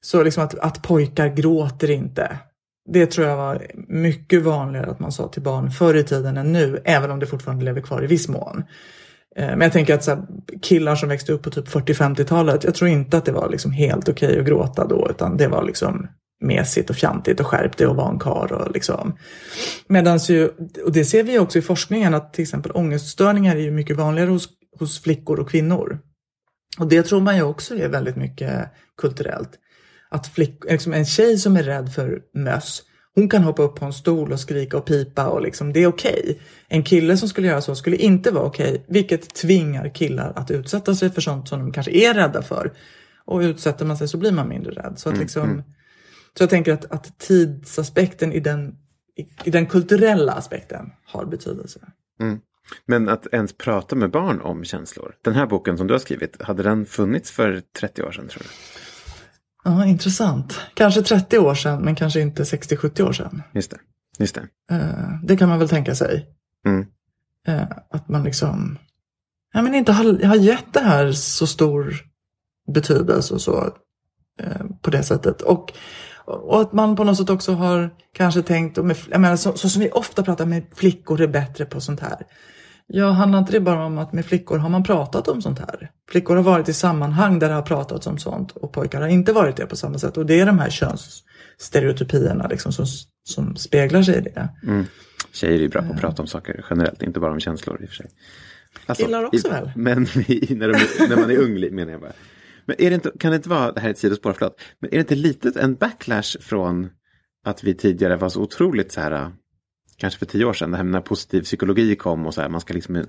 så 0.00 0.22
liksom 0.22 0.44
att, 0.44 0.58
att 0.58 0.82
pojkar 0.82 1.28
gråter 1.28 1.90
inte. 1.90 2.38
Det 2.92 3.06
tror 3.06 3.26
jag 3.26 3.36
var 3.36 3.66
mycket 3.88 4.42
vanligare 4.42 4.90
att 4.90 5.00
man 5.00 5.12
sa 5.12 5.28
till 5.28 5.42
barn 5.42 5.70
förr 5.70 5.94
i 5.94 6.04
tiden 6.04 6.36
än 6.36 6.52
nu, 6.52 6.82
även 6.84 7.10
om 7.10 7.18
det 7.18 7.26
fortfarande 7.26 7.64
lever 7.64 7.80
kvar 7.80 8.04
i 8.04 8.06
viss 8.06 8.28
mån. 8.28 8.64
Eh, 9.36 9.46
Men 9.46 9.60
jag 9.60 9.72
tänker 9.72 9.94
att 9.94 10.04
så 10.04 10.10
här, 10.10 10.22
killar 10.62 10.96
som 10.96 11.08
växte 11.08 11.32
upp 11.32 11.42
på 11.42 11.50
typ 11.50 11.68
40-50-talet, 11.68 12.64
jag 12.64 12.74
tror 12.74 12.90
inte 12.90 13.16
att 13.16 13.24
det 13.24 13.32
var 13.32 13.48
liksom 13.48 13.72
helt 13.72 14.08
okej 14.08 14.38
att 14.40 14.46
gråta 14.46 14.86
då, 14.86 15.06
utan 15.10 15.36
det 15.36 15.48
var 15.48 15.64
liksom 15.64 16.08
mesigt 16.42 16.90
och 16.90 16.96
fjantigt 16.96 17.40
och 17.40 17.46
skärp 17.46 17.76
dig 17.76 17.86
och 17.86 17.96
var 17.96 18.10
en 18.10 18.18
karl 18.18 18.52
och 18.52 18.70
liksom. 18.70 19.18
Medans 19.86 20.30
ju, 20.30 20.48
och 20.84 20.92
det 20.92 21.04
ser 21.04 21.22
vi 21.22 21.38
också 21.38 21.58
i 21.58 21.62
forskningen, 21.62 22.14
att 22.14 22.32
till 22.32 22.42
exempel 22.42 22.72
ångeststörningar 22.74 23.56
är 23.56 23.60
ju 23.60 23.70
mycket 23.70 23.96
vanligare 23.96 24.30
hos, 24.30 24.48
hos 24.78 25.02
flickor 25.02 25.40
och 25.40 25.50
kvinnor. 25.50 25.98
Och 26.78 26.86
det 26.86 27.02
tror 27.02 27.20
man 27.20 27.36
ju 27.36 27.42
också 27.42 27.74
är 27.76 27.88
väldigt 27.88 28.16
mycket 28.16 28.70
kulturellt. 28.96 29.50
Att 30.10 30.26
flick, 30.26 30.64
liksom 30.70 30.92
en 30.92 31.04
tjej 31.04 31.38
som 31.38 31.56
är 31.56 31.62
rädd 31.62 31.92
för 31.92 32.20
möss, 32.34 32.82
hon 33.14 33.28
kan 33.28 33.42
hoppa 33.42 33.62
upp 33.62 33.76
på 33.76 33.84
en 33.84 33.92
stol 33.92 34.32
och 34.32 34.40
skrika 34.40 34.76
och 34.76 34.84
pipa 34.84 35.26
och 35.26 35.42
liksom, 35.42 35.72
det 35.72 35.82
är 35.82 35.86
okej. 35.86 36.40
En 36.68 36.82
kille 36.82 37.16
som 37.16 37.28
skulle 37.28 37.46
göra 37.46 37.60
så 37.60 37.74
skulle 37.74 37.96
inte 37.96 38.30
vara 38.30 38.44
okej, 38.44 38.84
vilket 38.88 39.34
tvingar 39.34 39.94
killar 39.94 40.32
att 40.36 40.50
utsätta 40.50 40.94
sig 40.94 41.10
för 41.10 41.20
sånt 41.20 41.48
som 41.48 41.60
de 41.60 41.72
kanske 41.72 41.92
är 41.92 42.14
rädda 42.14 42.42
för. 42.42 42.72
Och 43.24 43.38
utsätter 43.40 43.84
man 43.84 43.96
sig 43.96 44.08
så 44.08 44.16
blir 44.18 44.32
man 44.32 44.48
mindre 44.48 44.72
rädd. 44.72 44.94
Så, 44.96 45.08
att 45.08 45.18
liksom, 45.18 45.62
så 46.38 46.42
jag 46.42 46.50
tänker 46.50 46.72
att, 46.72 46.84
att 46.84 47.18
tidsaspekten 47.18 48.32
i 48.32 48.40
den, 48.40 48.76
i, 49.16 49.48
i 49.48 49.50
den 49.50 49.66
kulturella 49.66 50.32
aspekten 50.32 50.90
har 51.06 51.24
betydelse. 51.24 51.80
Men 52.86 53.08
att 53.08 53.26
ens 53.32 53.56
prata 53.56 53.96
med 53.96 54.10
barn 54.10 54.40
om 54.40 54.64
känslor. 54.64 55.14
Den 55.22 55.34
här 55.34 55.46
boken 55.46 55.78
som 55.78 55.86
du 55.86 55.94
har 55.94 55.98
skrivit, 55.98 56.42
hade 56.42 56.62
den 56.62 56.86
funnits 56.86 57.30
för 57.30 57.62
30 57.80 58.02
år 58.02 58.12
sedan 58.12 58.28
tror 58.28 58.42
du? 58.42 58.48
Ja, 59.64 59.86
intressant. 59.86 60.60
Kanske 60.74 61.02
30 61.02 61.38
år 61.38 61.54
sedan, 61.54 61.82
men 61.82 61.94
kanske 61.94 62.20
inte 62.20 62.42
60-70 62.42 63.02
år 63.02 63.12
sedan. 63.12 63.42
Just 63.54 63.70
det. 63.70 63.78
Just 64.18 64.34
det. 64.34 64.48
Eh, 64.70 65.20
det 65.24 65.36
kan 65.36 65.48
man 65.48 65.58
väl 65.58 65.68
tänka 65.68 65.94
sig. 65.94 66.26
Mm. 66.66 66.86
Eh, 67.46 67.70
att 67.90 68.08
man 68.08 68.22
liksom 68.22 68.78
ja, 69.52 69.62
men 69.62 69.74
inte 69.74 69.92
har, 69.92 70.24
har 70.26 70.36
gett 70.36 70.72
det 70.72 70.80
här 70.80 71.12
så 71.12 71.46
stor 71.46 71.94
betydelse 72.72 73.34
och 73.34 73.40
så 73.40 73.76
eh, 74.40 74.66
på 74.82 74.90
det 74.90 75.02
sättet. 75.02 75.42
Och 75.42 75.72
Och 76.24 76.60
att 76.60 76.72
man 76.72 76.96
på 76.96 77.04
något 77.04 77.16
sätt 77.16 77.30
också 77.30 77.52
har 77.52 77.90
kanske 78.16 78.42
tänkt, 78.42 78.78
och 78.78 78.84
med, 78.84 78.96
jag 79.10 79.20
menar, 79.20 79.36
så, 79.36 79.52
så 79.52 79.68
som 79.68 79.82
vi 79.82 79.90
ofta 79.90 80.22
pratar 80.22 80.46
med 80.46 80.62
flickor 80.74 81.20
är 81.20 81.26
bättre 81.26 81.64
på 81.64 81.80
sånt 81.80 82.00
här. 82.00 82.26
Ja, 82.86 83.10
handlar 83.10 83.38
inte 83.38 83.52
det 83.52 83.60
bara 83.60 83.84
om 83.84 83.98
att 83.98 84.12
med 84.12 84.26
flickor 84.26 84.58
har 84.58 84.68
man 84.68 84.82
pratat 84.82 85.28
om 85.28 85.42
sånt 85.42 85.58
här? 85.58 85.90
Flickor 86.10 86.36
har 86.36 86.42
varit 86.42 86.68
i 86.68 86.72
sammanhang 86.72 87.38
där 87.38 87.48
det 87.48 87.54
har 87.54 87.62
pratats 87.62 88.06
om 88.06 88.18
sånt 88.18 88.50
och 88.50 88.72
pojkar 88.72 89.00
har 89.00 89.08
inte 89.08 89.32
varit 89.32 89.56
det 89.56 89.66
på 89.66 89.76
samma 89.76 89.98
sätt. 89.98 90.16
Och 90.16 90.26
det 90.26 90.40
är 90.40 90.46
de 90.46 90.58
här 90.58 90.70
könsstereotypierna 90.70 92.46
liksom 92.46 92.72
som, 92.72 92.86
som 93.24 93.56
speglar 93.56 94.02
sig 94.02 94.18
i 94.18 94.20
det. 94.20 94.48
Mm. 94.62 94.84
Tjejer 95.32 95.54
är 95.54 95.58
ju 95.58 95.68
bra 95.68 95.82
på 95.82 95.92
att 95.92 96.00
prata 96.00 96.22
om 96.22 96.28
saker 96.28 96.64
generellt, 96.70 97.02
inte 97.02 97.20
bara 97.20 97.32
om 97.32 97.40
känslor 97.40 97.82
i 97.82 97.84
och 97.84 97.88
för 97.88 97.96
sig. 97.96 98.06
Alltså, 98.86 99.04
Killar 99.04 99.24
också 99.24 99.48
i, 99.48 99.50
väl? 99.50 99.70
Men 99.76 100.02
i, 100.26 100.54
när, 100.54 100.68
de, 100.68 101.08
när 101.08 101.16
man 101.16 101.30
är 101.30 101.38
ung 101.38 101.74
menar 101.74 101.92
jag 101.92 102.00
bara. 102.00 102.12
Men 102.66 102.76
är 102.78 102.90
det 102.90 102.94
inte, 102.94 103.12
kan 103.18 103.30
det 103.30 103.36
inte 103.36 103.48
vara, 103.48 103.72
det 103.72 103.80
här 103.80 103.88
är 103.88 103.92
ett 103.92 103.98
sidospår, 103.98 104.32
förlåt, 104.32 104.60
men 104.78 104.90
är 104.90 104.94
det 104.94 105.00
inte 105.00 105.14
lite 105.14 105.60
en 105.60 105.74
backlash 105.74 106.38
från 106.40 106.90
att 107.44 107.64
vi 107.64 107.74
tidigare 107.74 108.16
var 108.16 108.28
så 108.28 108.42
otroligt 108.42 108.92
så 108.92 109.00
här, 109.00 109.32
kanske 109.96 110.18
för 110.18 110.26
tio 110.26 110.44
år 110.44 110.52
sedan, 110.52 110.70
det 110.70 110.76
här 110.76 110.84
när 110.84 111.00
positiv 111.00 111.42
psykologi 111.42 111.96
kom 111.96 112.26
och 112.26 112.34
så 112.34 112.40
här, 112.40 112.48
man 112.48 112.60
ska 112.60 112.74
liksom, 112.74 113.04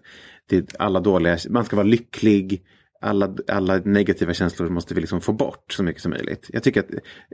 det, 0.50 0.76
alla 0.80 1.00
dåliga, 1.00 1.38
man 1.50 1.66
ska 1.66 1.76
vara 1.76 1.88
lycklig, 1.88 2.64
alla, 3.04 3.36
alla 3.48 3.78
negativa 3.78 4.34
känslor 4.34 4.70
måste 4.70 4.94
vi 4.94 5.02
liksom 5.02 5.22
få 5.22 5.34
bort 5.34 5.74
så 5.74 5.84
mycket 5.84 6.02
som 6.02 6.12
möjligt. 6.12 6.50
Jag 6.54 6.64
tycker 6.64 6.80
att 6.80 6.90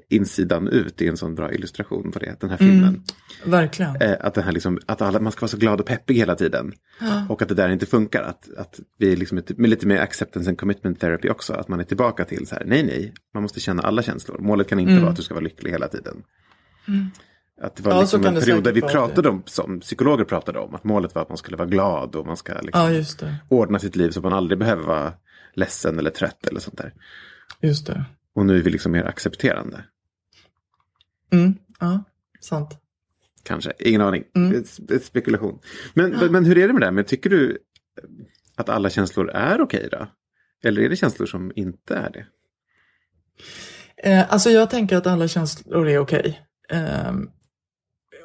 insidan 0.10 0.68
ut 0.68 1.02
är 1.02 1.10
en 1.10 1.18
sån 1.18 1.36
bra 1.36 1.54
illustration 1.54 2.12
på 2.12 2.20
det, 2.20 2.36
den 2.40 2.50
här 2.50 2.58
filmen. 2.58 3.04
Verkligen. 3.46 3.96
Eh, 4.02 4.16
att, 4.20 4.34
den 4.34 4.44
här 4.44 4.52
liksom, 4.52 4.80
att 4.86 5.02
alla, 5.02 5.20
man 5.20 5.32
ska 5.32 5.42
vara 5.42 5.50
så 5.50 5.58
glad 5.58 5.80
och 5.80 5.86
peppig 5.86 6.16
hela 6.16 6.36
tiden. 6.36 6.74
Och 7.30 7.42
att 7.42 7.50
det 7.50 7.56
där 7.56 7.70
inte 7.70 7.86
funkar. 7.86 8.24
Att, 8.24 8.50
att 8.58 8.80
vi 8.98 9.12
är 9.12 9.18
liksom 9.18 9.38
ett, 9.38 9.58
med 9.58 9.70
lite 9.70 9.88
mer 9.88 10.00
acceptance 10.00 10.50
and 10.50 10.58
commitment 10.58 11.00
therapy 11.00 11.30
också. 11.30 11.54
Att 11.54 11.68
man 11.68 11.80
är 11.80 11.84
tillbaka 11.84 12.26
till 12.26 12.48
så 12.48 12.56
här, 12.56 12.64
nej 12.66 12.84
nej, 12.84 13.14
man 13.34 13.44
måste 13.44 13.60
känna 13.60 13.84
alla 13.84 14.04
känslor. 14.04 14.38
Målet 14.40 14.68
kan 14.68 14.80
inte 14.80 15.00
vara 15.00 15.10
att 15.10 15.16
du 15.16 15.22
ska 15.22 15.34
vara 15.34 15.44
lycklig 15.44 15.72
hela 15.72 15.88
tiden. 15.88 16.24
Att 17.62 17.76
det 17.76 17.84
var 17.84 17.92
Ja, 17.92 18.02
liksom 18.02 18.26
en 18.26 18.36
period 18.36 18.64
där 18.64 18.72
vi 18.72 18.82
pratade 18.82 19.30
om, 19.30 19.44
som 19.46 19.80
psykologer 19.80 20.24
pratade 20.24 20.60
om, 20.60 20.76
att 20.76 20.84
målet 20.84 21.16
var 21.16 21.22
att 21.22 21.30
man 21.30 21.38
skulle 21.38 21.58
vara 21.58 21.68
glad 21.68 22.16
och 22.16 22.26
man 22.26 22.38
ska 22.38 22.54
liksom 22.54 22.94
Ja, 23.22 23.28
ordna 23.50 23.80
sitt 23.80 23.96
liv 23.96 24.10
så 24.10 24.20
att 24.20 24.24
man 24.24 24.34
aldrig 24.34 24.60
behöver 24.60 24.84
vara 24.84 25.14
ledsen 25.54 26.00
eller 26.00 26.10
trött 26.10 26.48
eller 26.48 26.60
sånt 26.60 26.78
där. 26.78 26.94
Just 27.62 27.88
det. 27.88 28.06
Och 28.34 28.46
nu 28.46 28.58
är 28.58 28.64
vi 28.64 28.70
liksom 28.70 28.92
mer 28.92 29.04
accepterande. 29.04 29.84
Mm, 31.32 31.54
ja, 31.80 32.04
sant. 32.40 32.78
Kanske, 33.44 33.74
ingen 33.80 34.02
aning. 34.02 34.24
Mm. 34.36 34.64
Spekulation. 35.02 35.60
Men, 35.94 36.12
men 36.32 36.46
hur 36.46 36.58
är 36.58 36.68
det 36.68 36.74
med 36.74 36.82
det 36.82 36.86
här? 36.86 36.92
Men 36.92 37.06
tycker 37.06 37.30
du 37.30 37.58
att 38.56 38.70
alla 38.70 38.90
känslor 38.90 39.30
är 39.30 39.62
okej 39.62 39.90
då? 39.92 40.08
Eller 40.64 40.82
är 40.82 40.90
det 40.90 40.96
känslor 40.96 41.26
som 41.26 41.52
inte 41.56 41.96
är 41.96 42.10
det? 42.10 42.26
Eh, 44.04 44.34
alltså 44.34 44.50
jag 44.50 44.70
tänker 44.70 44.98
att 44.98 45.08
alla 45.08 45.28
känslor 45.28 45.88
är 45.88 46.00
okej. 46.00 46.42
Ehm, 46.70 47.30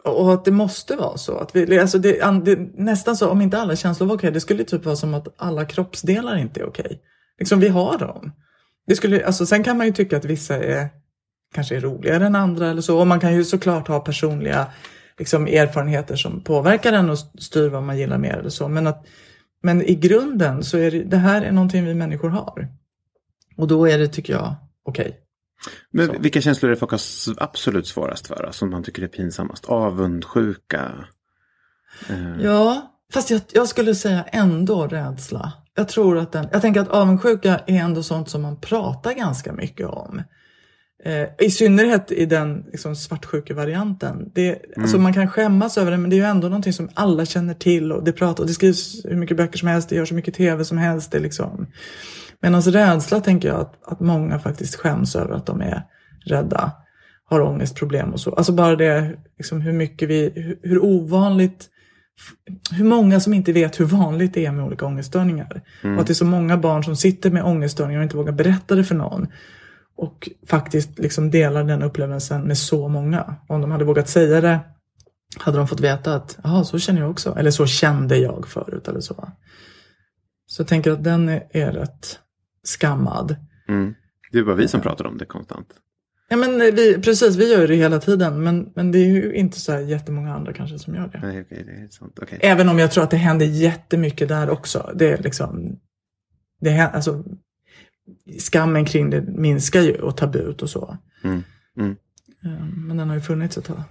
och 0.04 0.32
att 0.32 0.44
det 0.44 0.50
måste 0.50 0.96
vara 0.96 1.16
så. 1.16 1.38
Att 1.38 1.56
vi, 1.56 1.78
alltså 1.78 1.98
det, 1.98 2.40
det, 2.44 2.58
nästan 2.74 3.16
så, 3.16 3.30
om 3.30 3.40
inte 3.40 3.58
alla 3.58 3.76
känslor 3.76 4.06
var 4.06 4.14
okej, 4.14 4.30
det 4.30 4.40
skulle 4.40 4.64
typ 4.64 4.84
vara 4.84 4.96
som 4.96 5.14
att 5.14 5.34
alla 5.36 5.64
kroppsdelar 5.64 6.36
inte 6.36 6.60
är 6.60 6.64
okej. 6.64 7.02
Liksom 7.38 7.60
vi 7.60 7.68
har 7.68 7.98
dem. 7.98 8.32
Det 8.86 8.96
skulle, 8.96 9.26
alltså, 9.26 9.46
sen 9.46 9.64
kan 9.64 9.78
man 9.78 9.86
ju 9.86 9.92
tycka 9.92 10.16
att 10.16 10.24
vissa 10.24 10.56
är 10.56 10.88
kanske 11.54 11.76
är 11.76 11.80
roligare 11.80 12.26
än 12.26 12.34
andra 12.34 12.70
eller 12.70 12.82
så. 12.82 13.00
Och 13.00 13.06
man 13.06 13.20
kan 13.20 13.34
ju 13.34 13.44
såklart 13.44 13.88
ha 13.88 14.00
personliga 14.00 14.66
liksom, 15.18 15.46
erfarenheter 15.46 16.16
som 16.16 16.40
påverkar 16.40 16.92
en 16.92 17.10
och 17.10 17.18
styr 17.18 17.68
vad 17.68 17.82
man 17.82 17.98
gillar 17.98 18.18
mer 18.18 18.36
eller 18.36 18.50
så. 18.50 18.68
Men, 18.68 18.86
att, 18.86 19.06
men 19.62 19.82
i 19.82 19.94
grunden 19.94 20.64
så 20.64 20.78
är 20.78 20.90
det, 20.90 21.02
det 21.02 21.16
här 21.16 21.42
är 21.42 21.52
någonting 21.52 21.84
vi 21.84 21.94
människor 21.94 22.28
har. 22.28 22.68
Och 23.56 23.68
då 23.68 23.88
är 23.88 23.98
det, 23.98 24.08
tycker 24.08 24.32
jag, 24.32 24.54
okej. 24.84 25.20
Men 25.90 26.06
Så. 26.06 26.18
vilka 26.18 26.40
känslor 26.40 26.70
är 26.70 26.74
det 26.74 26.80
folk 26.80 26.90
har 26.90 27.00
absolut 27.38 27.86
svårast 27.86 28.26
för? 28.26 28.42
då? 28.46 28.52
Som 28.52 28.70
man 28.70 28.82
tycker 28.82 29.02
är 29.02 29.08
pinsammast? 29.08 29.64
Avundsjuka? 29.64 30.92
Eh, 32.08 32.40
Ja, 32.40 32.94
fast 33.12 33.30
jag, 33.30 33.40
jag 33.52 33.68
skulle 33.68 33.94
säga 33.94 34.22
ändå 34.22 34.86
rädsla. 34.86 35.52
Jag 35.76 35.88
tror 35.88 36.18
att 36.18 36.32
den, 36.32 36.46
jag 36.52 36.62
tänker 36.62 36.80
att 36.80 36.88
avundsjuka 36.88 37.60
är 37.66 37.80
ändå 37.80 38.02
sånt 38.02 38.28
som 38.28 38.42
man 38.42 38.60
pratar 38.60 39.12
ganska 39.12 39.52
mycket 39.52 39.86
om. 39.86 40.22
Eh, 41.04 41.28
I 41.38 41.50
synnerhet 41.50 42.12
i 42.12 42.26
den 42.26 42.64
liksom, 42.72 42.96
svartsjukevarianten. 42.96 44.30
Det, 44.34 44.58
alltså, 44.76 44.98
man 44.98 45.12
kan 45.14 45.28
skämmas 45.28 45.78
över 45.78 45.90
det 45.90 45.96
men 45.96 46.10
det 46.10 46.16
är 46.16 46.18
ju 46.18 46.24
ändå 46.24 46.48
någonting 46.48 46.72
som 46.72 46.88
alla 46.94 47.24
känner 47.26 47.54
till 47.54 47.92
och 47.92 48.04
det, 48.04 48.12
pratar, 48.12 48.42
och 48.42 48.46
det 48.46 48.54
skrivs 48.54 49.04
hur 49.04 49.16
mycket 49.16 49.36
böcker 49.36 49.58
som 49.58 49.68
helst, 49.68 49.88
det 49.88 49.96
görs 49.96 50.08
så 50.08 50.14
mycket 50.14 50.34
tv 50.34 50.64
som 50.64 50.78
helst. 50.78 51.12
Det, 51.12 51.18
liksom. 51.18 51.66
Medan 52.40 52.62
rädsla 52.62 53.20
tänker 53.20 53.48
jag 53.48 53.60
att, 53.60 53.78
att 53.84 54.00
många 54.00 54.38
faktiskt 54.38 54.74
skäms 54.74 55.16
över 55.16 55.34
att 55.34 55.46
de 55.46 55.60
är 55.60 55.82
rädda, 56.26 56.72
har 57.24 57.40
ångestproblem 57.40 58.12
och 58.12 58.20
så. 58.20 58.34
Alltså 58.34 58.52
bara 58.52 58.76
det, 58.76 59.18
liksom, 59.38 59.60
hur 59.60 59.72
mycket 59.72 60.08
vi, 60.08 60.32
hur, 60.34 60.58
hur 60.62 60.84
ovanligt 60.84 61.70
hur 62.70 62.84
många 62.84 63.20
som 63.20 63.34
inte 63.34 63.52
vet 63.52 63.80
hur 63.80 63.84
vanligt 63.84 64.34
det 64.34 64.46
är 64.46 64.52
med 64.52 64.64
olika 64.64 64.86
ångeststörningar. 64.86 65.62
Och 65.82 66.00
att 66.00 66.06
det 66.06 66.12
är 66.12 66.14
så 66.14 66.24
många 66.24 66.56
barn 66.56 66.84
som 66.84 66.96
sitter 66.96 67.30
med 67.30 67.44
ångeststörningar 67.44 68.00
och 68.00 68.04
inte 68.04 68.16
vågar 68.16 68.32
berätta 68.32 68.74
det 68.74 68.84
för 68.84 68.94
någon. 68.94 69.26
Och 69.96 70.28
faktiskt 70.46 70.98
liksom 70.98 71.30
delar 71.30 71.64
den 71.64 71.82
upplevelsen 71.82 72.42
med 72.42 72.58
så 72.58 72.88
många. 72.88 73.36
Om 73.48 73.60
de 73.60 73.70
hade 73.70 73.84
vågat 73.84 74.08
säga 74.08 74.40
det 74.40 74.60
hade 75.38 75.58
de 75.58 75.68
fått 75.68 75.80
veta 75.80 76.14
att 76.14 76.38
Jaha, 76.44 76.64
så 76.64 76.78
känner 76.78 77.00
jag 77.00 77.10
också. 77.10 77.34
Eller 77.38 77.50
så 77.50 77.66
kände 77.66 78.16
jag 78.16 78.48
förut. 78.48 78.88
Eller 78.88 79.00
så. 79.00 79.28
så 80.46 80.60
jag 80.60 80.68
tänker 80.68 80.90
att 80.90 81.04
den 81.04 81.28
är, 81.28 81.42
är 81.50 81.72
rätt 81.72 82.18
skammad. 82.64 83.36
Mm. 83.68 83.94
Det 84.32 84.38
är 84.38 84.44
bara 84.44 84.56
vi 84.56 84.68
som 84.68 84.80
pratar 84.80 85.06
om 85.06 85.18
det 85.18 85.24
konstant. 85.24 85.68
Ja, 86.34 86.38
men 86.38 86.58
vi, 86.58 86.98
precis, 87.02 87.36
vi 87.36 87.52
gör 87.52 87.68
det 87.68 87.74
hela 87.74 88.00
tiden. 88.00 88.42
Men, 88.42 88.72
men 88.74 88.92
det 88.92 88.98
är 88.98 89.06
ju 89.06 89.34
inte 89.34 89.60
så 89.60 89.72
här 89.72 89.80
jättemånga 89.80 90.34
andra 90.34 90.52
kanske 90.52 90.78
som 90.78 90.94
gör 90.94 91.08
det. 91.08 91.20
Nej, 91.22 91.40
okej, 91.40 91.64
det 91.66 91.72
är 91.84 91.88
sant. 91.88 92.18
Okej. 92.22 92.38
Även 92.42 92.68
om 92.68 92.78
jag 92.78 92.90
tror 92.92 93.04
att 93.04 93.10
det 93.10 93.16
händer 93.16 93.46
jättemycket 93.46 94.28
där 94.28 94.50
också. 94.50 94.90
Det 94.94 95.08
är 95.12 95.18
liksom, 95.22 95.78
det 96.60 96.70
händer, 96.70 96.94
alltså, 96.96 97.24
skammen 98.38 98.84
kring 98.84 99.10
det 99.10 99.22
minskar 99.22 99.80
ju 99.80 99.94
och 99.94 100.16
tabut 100.16 100.62
och 100.62 100.70
så. 100.70 100.98
Mm. 101.24 101.42
Mm. 101.78 101.96
Eh, 102.44 102.64
Men 102.76 102.96
den 102.96 103.08
har 103.08 103.16
ju 103.16 103.22
funnits 103.22 103.58
ett 103.58 103.64
tag. 103.64 103.82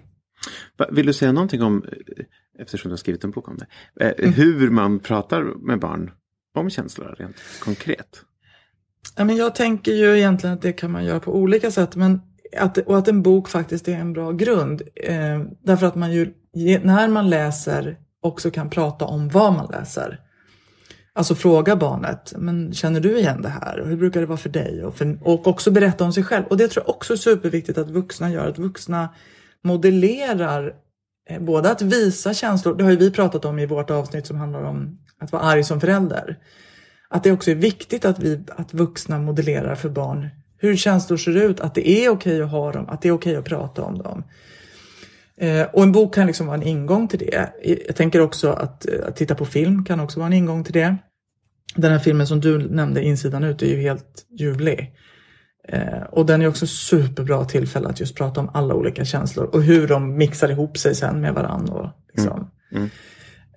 Vill 0.91 1.05
du 1.05 1.13
säga 1.13 1.31
någonting 1.31 1.61
om, 1.61 1.83
eh, 1.91 2.25
eftersom 2.59 2.89
du 2.89 2.93
har 2.93 2.97
skrivit 2.97 3.23
en 3.23 3.31
bok 3.31 3.47
om 3.47 3.57
det, 3.57 3.67
eh, 4.05 4.13
Mm. 4.17 4.33
hur 4.33 4.69
man 4.69 4.99
pratar 4.99 5.43
med 5.67 5.79
barn 5.79 6.11
om 6.55 6.69
känslor 6.69 7.15
rent 7.19 7.35
konkret? 7.59 8.21
Ja, 9.15 9.23
men 9.23 9.35
jag 9.35 9.55
tänker 9.55 9.91
ju 9.91 10.17
egentligen 10.17 10.53
att 10.55 10.61
det 10.61 10.73
kan 10.73 10.91
man 10.91 11.05
göra 11.05 11.19
på 11.19 11.35
olika 11.35 11.71
sätt. 11.71 11.95
Men 11.95 12.21
att, 12.57 12.77
och 12.77 12.97
att 12.97 13.07
en 13.07 13.21
bok 13.21 13.49
faktiskt 13.49 13.87
är 13.87 13.95
en 13.95 14.13
bra 14.13 14.31
grund. 14.31 14.81
Eh, 14.95 15.41
därför 15.63 15.85
att 15.85 15.95
man 15.95 16.11
ju, 16.11 16.33
när 16.83 17.07
man 17.07 17.29
läser, 17.29 17.97
också 18.21 18.51
kan 18.51 18.69
prata 18.69 19.05
om 19.05 19.29
vad 19.29 19.53
man 19.53 19.67
läser. 19.71 20.19
Alltså 21.15 21.35
fråga 21.35 21.75
barnet, 21.75 22.33
men 22.37 22.73
känner 22.73 22.99
du 22.99 23.17
igen 23.17 23.41
det 23.41 23.49
här? 23.49 23.79
Och 23.79 23.87
hur 23.87 23.97
brukar 23.97 24.19
det 24.19 24.25
vara 24.25 24.37
för 24.37 24.49
dig? 24.49 24.83
Och, 24.83 24.95
för, 24.95 25.17
och 25.21 25.47
också 25.47 25.71
berätta 25.71 26.03
om 26.03 26.13
sig 26.13 26.23
själv. 26.23 26.45
Och 26.45 26.57
det 26.57 26.67
tror 26.67 26.83
jag 26.85 26.95
också 26.95 27.13
är 27.13 27.17
superviktigt 27.17 27.77
att 27.77 27.89
vuxna 27.89 28.31
gör. 28.31 28.47
Att 28.47 28.57
vuxna 28.57 29.09
modellerar 29.63 30.73
eh, 31.29 31.41
både 31.41 31.71
att 31.71 31.81
visa 31.81 32.33
känslor, 32.33 32.75
det 32.75 32.83
har 32.83 32.91
ju 32.91 32.97
vi 32.97 33.11
pratat 33.11 33.45
om 33.45 33.59
i 33.59 33.65
vårt 33.65 33.89
avsnitt 33.89 34.27
som 34.27 34.37
handlar 34.37 34.63
om 34.63 34.99
att 35.19 35.31
vara 35.31 35.43
arg 35.43 35.63
som 35.63 35.79
förälder. 35.81 36.37
Att 37.09 37.23
det 37.23 37.31
också 37.31 37.51
är 37.51 37.55
viktigt 37.55 38.05
att, 38.05 38.19
vi, 38.19 38.43
att 38.47 38.73
vuxna 38.73 39.19
modellerar 39.19 39.75
för 39.75 39.89
barn 39.89 40.29
hur 40.63 40.75
känslor 40.75 41.17
ser 41.17 41.37
ut, 41.37 41.59
att 41.59 41.75
det 41.75 41.89
är 41.89 42.09
okej 42.09 42.41
att 42.41 42.51
ha 42.51 42.71
dem, 42.71 42.89
att 42.89 43.01
det 43.01 43.09
är 43.09 43.11
okej 43.11 43.35
att 43.35 43.45
prata 43.45 43.83
om 43.83 43.97
dem. 43.97 44.23
Eh, 45.37 45.67
och 45.73 45.83
en 45.83 45.91
bok 45.91 46.15
kan 46.15 46.27
liksom 46.27 46.47
vara 46.47 46.57
en 46.57 46.63
ingång 46.63 47.07
till 47.07 47.19
det. 47.19 47.53
Jag 47.87 47.95
tänker 47.95 48.21
också 48.21 48.51
att, 48.51 48.87
eh, 48.87 49.07
att 49.07 49.15
titta 49.15 49.35
på 49.35 49.45
film 49.45 49.85
kan 49.85 49.99
också 49.99 50.19
vara 50.19 50.27
en 50.27 50.33
ingång 50.33 50.63
till 50.63 50.73
det. 50.73 50.95
Den 51.75 51.91
här 51.91 51.99
filmen 51.99 52.27
som 52.27 52.39
du 52.39 52.57
nämnde, 52.69 53.03
Insidan 53.03 53.43
ut, 53.43 53.61
är 53.61 53.67
ju 53.67 53.81
helt 53.81 54.25
ljuvlig. 54.39 54.93
Eh, 55.67 56.03
och 56.11 56.25
den 56.25 56.41
är 56.41 56.47
också 56.47 56.67
superbra 56.67 57.45
tillfälle 57.45 57.87
att 57.87 57.99
just 57.99 58.15
prata 58.15 58.41
om 58.41 58.49
alla 58.53 58.73
olika 58.73 59.05
känslor 59.05 59.45
och 59.45 59.63
hur 59.63 59.87
de 59.87 60.17
mixar 60.17 60.51
ihop 60.51 60.77
sig 60.77 60.95
sen 60.95 61.21
med 61.21 61.33
varandra. 61.33 61.91
Liksom. 62.13 62.51
Mm. 62.71 62.89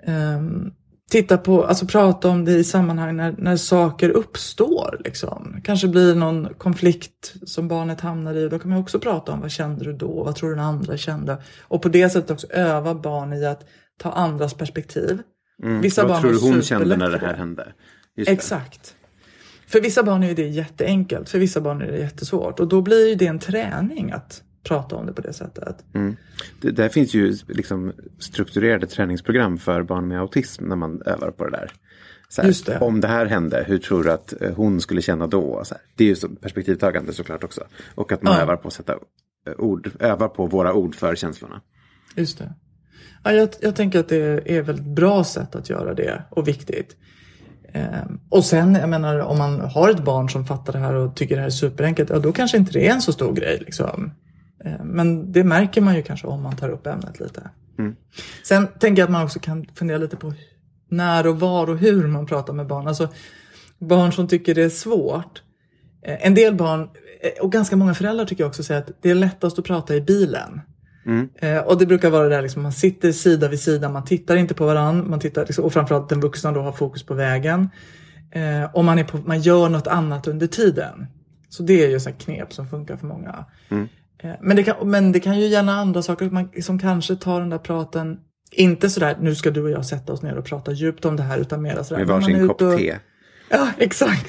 Ehm, 0.07 0.73
titta 1.11 1.39
på, 1.39 1.65
alltså 1.65 1.87
prata 1.87 2.29
om 2.29 2.45
det 2.45 2.53
i 2.53 2.65
sammanhang 2.65 3.17
när, 3.17 3.35
när 3.39 3.57
saker 3.57 4.11
uppstår. 4.11 5.01
Liksom. 5.05 5.61
Kanske 5.65 5.89
blir 5.89 6.15
någon 6.15 6.55
konflikt 6.55 7.35
som 7.45 7.69
barnet 7.69 8.01
hamnar 8.01 8.35
i. 8.35 8.49
Då 8.49 8.59
kan 8.59 8.71
man 8.71 8.79
också 8.79 8.99
prata 8.99 9.33
om 9.33 9.41
vad 9.41 9.51
kände 9.51 9.85
du 9.85 9.93
då? 9.93 10.25
Vad 10.25 10.37
tror 10.37 10.49
du 10.49 10.55
den 10.55 10.65
andra 10.65 10.97
kände? 10.97 11.43
Och 11.61 11.83
på 11.83 11.89
det 11.89 12.11
sättet 12.11 12.31
också 12.31 12.47
öva 12.51 12.95
barn 12.95 13.33
i 13.33 13.47
att 13.47 13.67
ta 13.99 14.11
andras 14.11 14.55
perspektiv. 14.55 15.23
Mm. 15.63 15.81
Vissa 15.81 16.03
Vad 16.03 16.11
barn 16.11 16.21
tror 16.21 16.33
du 16.33 16.39
hon 16.39 16.63
kände 16.63 16.97
när 16.97 17.11
det 17.11 17.19
här 17.19 17.35
hände? 17.35 17.73
Just 18.17 18.27
det. 18.27 18.33
Exakt. 18.33 18.95
För 19.67 19.81
vissa 19.81 20.03
barn 20.03 20.23
är 20.23 20.35
det 20.35 20.49
jätteenkelt, 20.49 21.29
för 21.29 21.39
vissa 21.39 21.61
barn 21.61 21.83
är 21.83 21.87
det 21.87 21.99
jättesvårt. 21.99 22.61
Och 22.61 22.69
då 22.69 22.81
blir 22.83 23.17
det 23.17 23.27
en 23.27 23.39
träning 23.39 24.13
att 24.13 24.43
prata 24.69 24.97
om 24.97 25.07
det 25.07 25.13
på 25.13 25.21
det 25.21 25.33
sättet. 25.33 25.85
Det, 26.61 26.71
där 26.71 26.89
finns 26.89 27.15
ju 27.15 27.37
liksom 27.49 27.93
strukturerade 28.19 28.87
träningsprogram 28.87 29.59
för 29.59 29.83
barn 29.83 30.09
med 30.09 30.21
autism 30.21 30.65
när 30.65 30.77
man 30.77 31.03
övar 31.07 31.31
på 31.31 31.45
det 31.45 31.51
där. 31.51 31.71
Här, 32.39 32.45
Just 32.45 32.67
det. 32.67 32.79
Om 32.79 33.01
det 33.01 33.09
här 33.09 33.27
hände, 33.27 33.65
hur 33.69 33.79
tror 33.79 34.05
du 34.05 34.13
att 34.13 34.43
eh, 34.43 34.55
hon 34.55 34.81
skulle 34.81 35.03
känna 35.03 35.27
då? 35.27 35.63
Här. 35.71 35.79
Det 35.97 36.05
är 36.05 36.09
ju 36.09 36.17
så 36.17 36.29
perspektivtagande 36.29 37.13
såklart 37.13 37.45
också. 37.45 37.65
Och 37.95 38.13
att 38.13 38.23
man 38.23 38.35
Ja. 38.35 38.41
övar 38.43 38.57
på 38.57 38.69
att 38.69 38.75
sätta 38.75 38.95
ord, 39.59 39.91
övar 40.01 40.29
på 40.29 40.47
våra 40.47 40.73
ord 40.75 40.95
för 40.95 41.15
känslorna. 41.15 41.61
Just 42.17 42.39
det. 42.39 42.55
Ja, 43.25 43.33
jag, 43.33 43.49
jag 43.61 43.77
tänker 43.77 44.01
att 44.01 44.09
det 44.09 44.17
är 44.51 44.61
ett 44.61 44.69
väldigt 44.69 44.87
bra 44.87 45.25
sätt 45.25 45.55
att 45.57 45.71
göra 45.71 45.95
det 45.95 46.23
och 46.31 46.49
viktigt. 46.49 46.97
Ehm, 47.73 48.21
och 48.29 48.45
sen, 48.45 48.75
jag 48.75 48.89
menar, 48.89 49.19
om 49.19 49.39
man 49.39 49.61
har 49.61 49.91
ett 49.91 50.05
barn 50.05 50.29
som 50.31 50.47
fattar 50.47 50.73
det 50.73 50.79
här 50.79 50.95
och 50.95 51.17
tycker 51.17 51.35
det 51.35 51.41
här 51.41 51.47
är 51.47 51.51
superenkelt, 51.51 52.11
ja 52.11 52.19
då 52.19 52.33
kanske 52.33 52.57
inte 52.57 52.73
det 52.73 52.87
är 52.89 52.93
en 52.93 53.03
så 53.03 53.13
stor 53.13 53.33
grej. 53.35 53.59
Liksom. 53.67 54.11
Ehm, 54.67 54.87
men 54.87 55.33
det 55.33 55.45
märker 55.45 55.81
man 55.81 55.97
ju 55.97 56.03
kanske 56.03 56.27
om 56.27 56.43
man 56.43 56.57
tar 56.57 56.69
upp 56.69 56.87
ämnet 56.87 57.21
lite. 57.21 57.51
Mm. 57.79 57.97
Sen 58.45 58.69
tänker 58.79 59.03
jag 59.03 59.07
att 59.07 59.13
man 59.13 59.25
också 59.25 59.39
kan 59.39 59.67
fundera 59.75 59.99
lite 59.99 60.17
på 60.17 60.33
när 60.89 61.27
och 61.27 61.41
var 61.41 61.71
och 61.71 61.79
hur 61.79 62.07
man 62.07 62.27
pratar 62.27 62.53
med 62.53 62.67
barn. 62.67 62.89
Alltså 62.89 63.09
barn 63.79 64.13
som 64.13 64.29
tycker 64.29 64.55
det 64.55 64.63
är 64.63 64.69
svårt. 64.69 65.43
Eh, 66.03 66.27
En 66.27 66.35
del 66.35 66.55
barn, 66.55 66.81
eh, 66.81 67.43
och 67.43 67.53
ganska 67.53 67.77
många 67.77 67.95
föräldrar 67.95 68.25
tycker 68.25 68.43
jag 68.43 68.49
också 68.49 68.63
säger 68.63 68.81
att 68.81 68.91
det 69.03 69.11
är 69.11 69.15
lättast 69.15 69.59
att 69.59 69.65
prata 69.65 69.95
i 69.95 70.01
bilen. 70.01 70.61
Eh, 71.39 71.59
och 71.59 71.79
det 71.79 71.87
brukar 71.87 72.11
vara 72.11 72.23
det 72.23 72.35
där 72.35 72.43
liksom, 72.43 72.63
man 72.63 72.73
sitter 72.73 73.13
sida 73.13 73.49
vid 73.49 73.61
sida, 73.61 73.89
man 73.89 74.05
tittar 74.05 74.37
inte 74.37 74.55
på 74.55 74.67
varandra, 74.67 75.09
man 75.09 75.21
tittar, 75.21 75.47
liksom, 75.47 75.65
och 75.65 75.73
framförallt 75.73 76.09
den 76.09 76.21
vuxna 76.21 76.53
då 76.53 76.61
har 76.61 76.73
fokus 76.73 77.03
på 77.03 77.15
vägen. 77.15 77.69
Eh, 78.31 78.65
och 78.75 78.85
man, 78.85 78.99
är 78.99 79.05
på, 79.05 79.19
man 79.19 79.41
gör 79.41 79.69
något 79.69 79.87
annat 79.87 80.29
under 80.29 80.47
tiden. 80.47 81.07
Så 81.49 81.63
det 81.63 81.85
är 81.85 81.91
ju 81.91 82.01
så 82.01 82.13
knep 82.13 82.53
som 82.53 82.69
funkar 82.69 82.97
för 82.97 83.07
många. 83.07 83.45
Eh, 83.69 83.83
men, 84.41 84.57
det 84.57 84.63
kan, 84.63 84.91
men 84.91 85.13
det 85.13 85.21
kan 85.21 85.41
ju 85.41 85.47
gärna 85.47 85.73
andra 85.75 86.03
saker 86.03 86.31
man, 86.31 86.49
som 86.63 86.79
kanske 86.79 87.17
tar 87.17 87.41
den 87.41 87.51
där 87.51 87.59
praten, 87.59 88.19
inte 88.53 88.91
sådär 88.91 89.17
nu 89.21 89.35
ska 89.35 89.51
du 89.51 89.63
och 89.63 89.71
jag 89.71 89.87
sätta 89.87 90.13
oss 90.13 90.23
ner 90.23 90.37
och 90.39 90.45
prata 90.45 90.73
djupt 90.73 91.05
om 91.05 91.17
det 91.17 91.23
här 91.23 91.39
utan 91.39 91.63
mer 91.63 91.83
sådär. 91.83 91.99
Med 91.99 92.07
varsin 92.09 92.49
kopp 92.49 92.63
och- 92.63 92.77
te. 92.79 92.99
Ja, 93.51 93.69
exakt. 93.79 94.27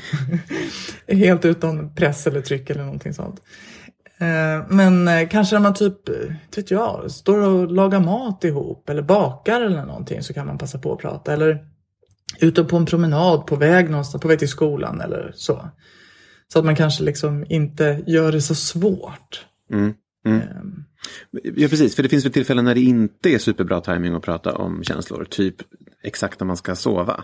Helt 1.07 1.45
utan 1.45 1.95
press 1.95 2.27
eller 2.27 2.41
tryck 2.41 2.69
eller 2.69 2.83
någonting 2.83 3.13
sånt. 3.13 3.41
Eh, 4.17 4.65
Men 4.69 5.07
eh, 5.07 5.27
kanske 5.29 5.55
när 5.55 5.61
man 5.61 5.73
typ, 5.73 6.09
eh, 6.09 6.15
vet 6.55 6.71
jag, 6.71 7.11
står 7.11 7.37
och 7.37 7.71
lagar 7.71 7.99
mat 7.99 8.43
ihop 8.43 8.89
eller 8.89 9.01
bakar 9.01 9.61
eller 9.61 9.85
någonting 9.85 10.23
så 10.23 10.33
kan 10.33 10.47
man 10.47 10.57
passa 10.57 10.79
på 10.79 10.93
att 10.93 10.99
prata. 10.99 11.33
Eller 11.33 11.59
ute 12.39 12.63
på 12.63 12.77
en 12.77 12.85
promenad 12.85 13.45
på 13.47 13.55
väg 13.55 13.89
någonstans, 13.89 14.21
på 14.21 14.27
väg 14.27 14.39
till 14.39 14.49
skolan 14.49 15.01
eller 15.01 15.31
så. 15.35 15.69
Så 16.53 16.59
att 16.59 16.65
man 16.65 16.75
kanske 16.75 17.03
liksom 17.03 17.45
inte 17.49 18.03
gör 18.07 18.31
det 18.31 18.41
så 18.41 18.55
svårt. 18.55 19.45
Mm. 19.71 19.93
Mm. 20.25 20.41
Ehm, 20.41 20.83
Ja, 21.43 21.67
precis. 21.67 21.95
För 21.95 22.03
det 22.03 22.09
finns 22.09 22.25
väl 22.25 22.31
tillfällen 22.31 22.65
när 22.65 22.75
det 22.75 22.81
inte 22.81 23.29
är 23.29 23.39
superbra 23.39 23.81
timing 23.81 24.13
att 24.13 24.23
prata 24.23 24.55
om 24.55 24.83
känslor. 24.83 25.25
Typ 25.29 25.55
exakt 26.03 26.39
när 26.39 26.47
man 26.47 26.57
ska 26.57 26.75
sova. 26.75 27.23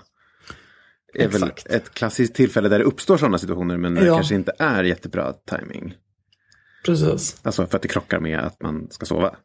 Det 1.13 1.23
är 1.23 1.27
väl 1.27 1.43
Exakt. 1.43 1.67
ett 1.67 1.93
klassiskt 1.93 2.35
tillfälle 2.35 2.69
där 2.69 2.79
det 2.79 2.85
uppstår 2.85 3.17
sådana 3.17 3.37
situationer 3.37 3.77
men 3.77 3.93
när 3.93 4.01
det 4.01 4.07
Ja. 4.07 4.15
kanske 4.15 4.35
inte 4.35 4.51
är 4.59 4.83
jättebra 4.83 5.33
timing. 5.33 5.93
Precis. 6.85 7.39
Alltså 7.43 7.65
för 7.65 7.75
att 7.77 7.81
det 7.81 7.87
krockar 7.87 8.19
med 8.19 8.39
att 8.39 8.61
man 8.61 8.87
ska 8.91 9.05
sova. 9.05 9.35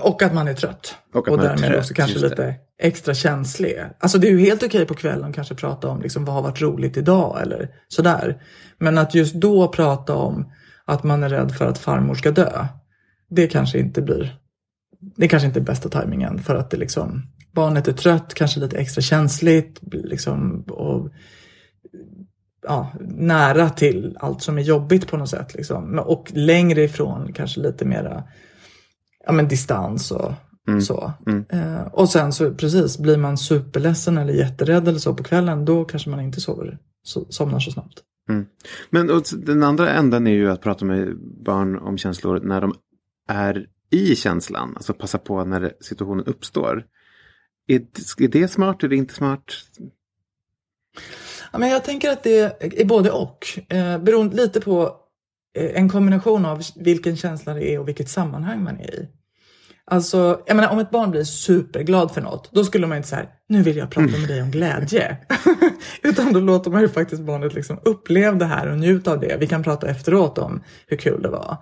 Och 0.00 0.22
att 0.22 0.34
man 0.34 0.48
är 0.48 0.54
trött. 0.54 0.94
Och 1.14 1.28
att 1.28 1.34
man 1.36 1.44
är 1.44 1.48
därmed 1.48 1.70
trött, 1.70 1.78
också 1.78 1.94
kanske 1.94 2.18
det. 2.18 2.28
lite 2.28 2.54
extra 2.78 3.14
känslig. 3.14 3.78
Alltså 4.00 4.18
det 4.18 4.28
är 4.28 4.30
ju 4.30 4.38
helt 4.38 4.62
okej 4.62 4.86
på 4.86 4.94
kvällen 4.94 5.28
att 5.30 5.34
kanske 5.34 5.54
prata 5.54 5.88
om 5.88 6.02
liksom, 6.02 6.24
vad 6.24 6.34
har 6.34 6.42
varit 6.42 6.60
roligt 6.60 6.96
idag 6.96 7.42
eller 7.42 7.68
sådär. 7.88 8.42
Men 8.78 8.98
att 8.98 9.14
just 9.14 9.34
då 9.34 9.68
prata 9.68 10.14
om 10.14 10.52
att 10.88 11.04
man 11.04 11.22
är 11.22 11.28
rädd 11.28 11.52
för 11.52 11.66
att 11.66 11.78
farmor 11.78 12.14
ska 12.14 12.30
dö. 12.30 12.66
Det 13.28 13.46
kanske 13.46 13.78
inte 13.78 14.02
blir 14.02 14.38
det 15.00 15.28
kanske 15.28 15.46
inte 15.46 15.60
är 15.60 15.64
bästa 15.64 15.88
tajmingen 15.88 16.38
för 16.38 16.54
att 16.54 16.70
det 16.70 16.76
liksom 16.76 17.22
barnet 17.52 17.88
är 17.88 17.92
trött, 17.92 18.34
kanske 18.34 18.60
lite 18.60 18.78
extra 18.78 19.02
känsligt 19.02 19.80
liksom, 19.92 20.62
och 20.62 21.10
ja, 22.62 22.92
nära 23.00 23.70
till 23.70 24.16
allt 24.20 24.42
som 24.42 24.58
är 24.58 24.62
jobbigt 24.62 25.08
på 25.08 25.16
något 25.16 25.28
sätt. 25.28 25.54
Liksom. 25.54 25.98
Och 25.98 26.32
längre 26.34 26.82
ifrån 26.82 27.32
kanske 27.32 27.60
lite 27.60 27.84
mera 27.84 28.24
ja, 29.26 29.32
men 29.32 29.48
distans 29.48 30.10
och 30.10 30.32
så. 30.82 31.12
Eh, 31.48 31.82
och 31.82 32.08
sen 32.08 32.32
så 32.32 32.54
precis, 32.54 32.98
blir 32.98 33.16
man 33.16 33.38
superledsen 33.38 34.18
eller 34.18 34.32
jätterädd 34.32 34.88
eller 34.88 34.98
så 34.98 35.14
på 35.14 35.22
kvällen, 35.22 35.64
då 35.64 35.84
kanske 35.84 36.10
man 36.10 36.20
inte 36.20 36.40
sover, 36.40 36.78
so, 37.02 37.26
somnar 37.30 37.60
så 37.60 37.70
snabbt. 37.70 38.02
Mm. 38.28 38.46
Men 38.90 39.10
och 39.10 39.22
den 39.38 39.62
andra 39.62 39.90
änden 39.90 40.26
är 40.26 40.30
ju 40.30 40.50
att 40.50 40.60
prata 40.60 40.84
med 40.84 41.16
barn 41.44 41.78
om 41.78 41.98
känslor 41.98 42.40
när 42.40 42.60
de 42.60 42.74
är 43.28 43.66
i 43.90 44.16
känslan. 44.16 44.72
Alltså 44.76 44.94
passa 44.94 45.18
på 45.18 45.44
när 45.44 45.72
situationen 45.80 46.24
uppstår. 46.24 46.84
Är, 47.66 47.80
är 48.18 48.28
det 48.28 48.48
smart? 48.48 48.82
Är 48.82 48.88
det 48.88 48.96
inte 48.96 49.14
smart? 49.14 49.54
Ja, 51.52 51.58
men 51.58 51.68
jag 51.68 51.84
tänker 51.84 52.10
att 52.10 52.22
det 52.22 52.62
är 52.80 52.84
både 52.84 53.10
och. 53.10 53.46
Eh, 53.68 53.98
beroende 53.98 54.36
lite 54.36 54.60
på 54.60 54.96
eh, 55.58 55.70
en 55.80 55.88
kombination 55.88 56.44
av 56.44 56.62
vilken 56.76 57.16
känsla 57.16 57.54
det 57.54 57.74
är 57.74 57.78
och 57.78 57.88
vilket 57.88 58.08
sammanhang 58.08 58.62
man 58.62 58.80
är 58.80 58.94
i. 58.94 59.08
Alltså, 59.90 60.40
jag 60.46 60.56
menar, 60.56 60.70
om 60.70 60.78
ett 60.78 60.90
barn 60.90 61.10
blir 61.10 61.24
superglad 61.24 62.10
för 62.10 62.20
något, 62.20 62.50
då 62.52 62.64
skulle 62.64 62.86
man 62.86 62.96
inte 62.96 63.08
säga 63.08 63.26
nu 63.48 63.62
vill 63.62 63.76
jag 63.76 63.90
prata 63.90 64.18
med 64.18 64.28
dig 64.28 64.42
om 64.42 64.50
glädje. 64.50 65.16
Utan 66.02 66.32
då 66.32 66.40
låter 66.40 66.70
man 66.70 66.80
ju 66.80 66.88
faktiskt 66.88 67.22
barnet 67.22 67.54
liksom 67.54 67.78
uppleva 67.84 68.36
det 68.36 68.44
här 68.44 68.70
och 68.70 68.78
njuta 68.78 69.12
av 69.12 69.20
det. 69.20 69.36
Vi 69.40 69.46
kan 69.46 69.62
prata 69.62 69.88
efteråt 69.88 70.38
om 70.38 70.62
hur 70.86 70.96
kul 70.96 71.22
det 71.22 71.28
var. 71.28 71.56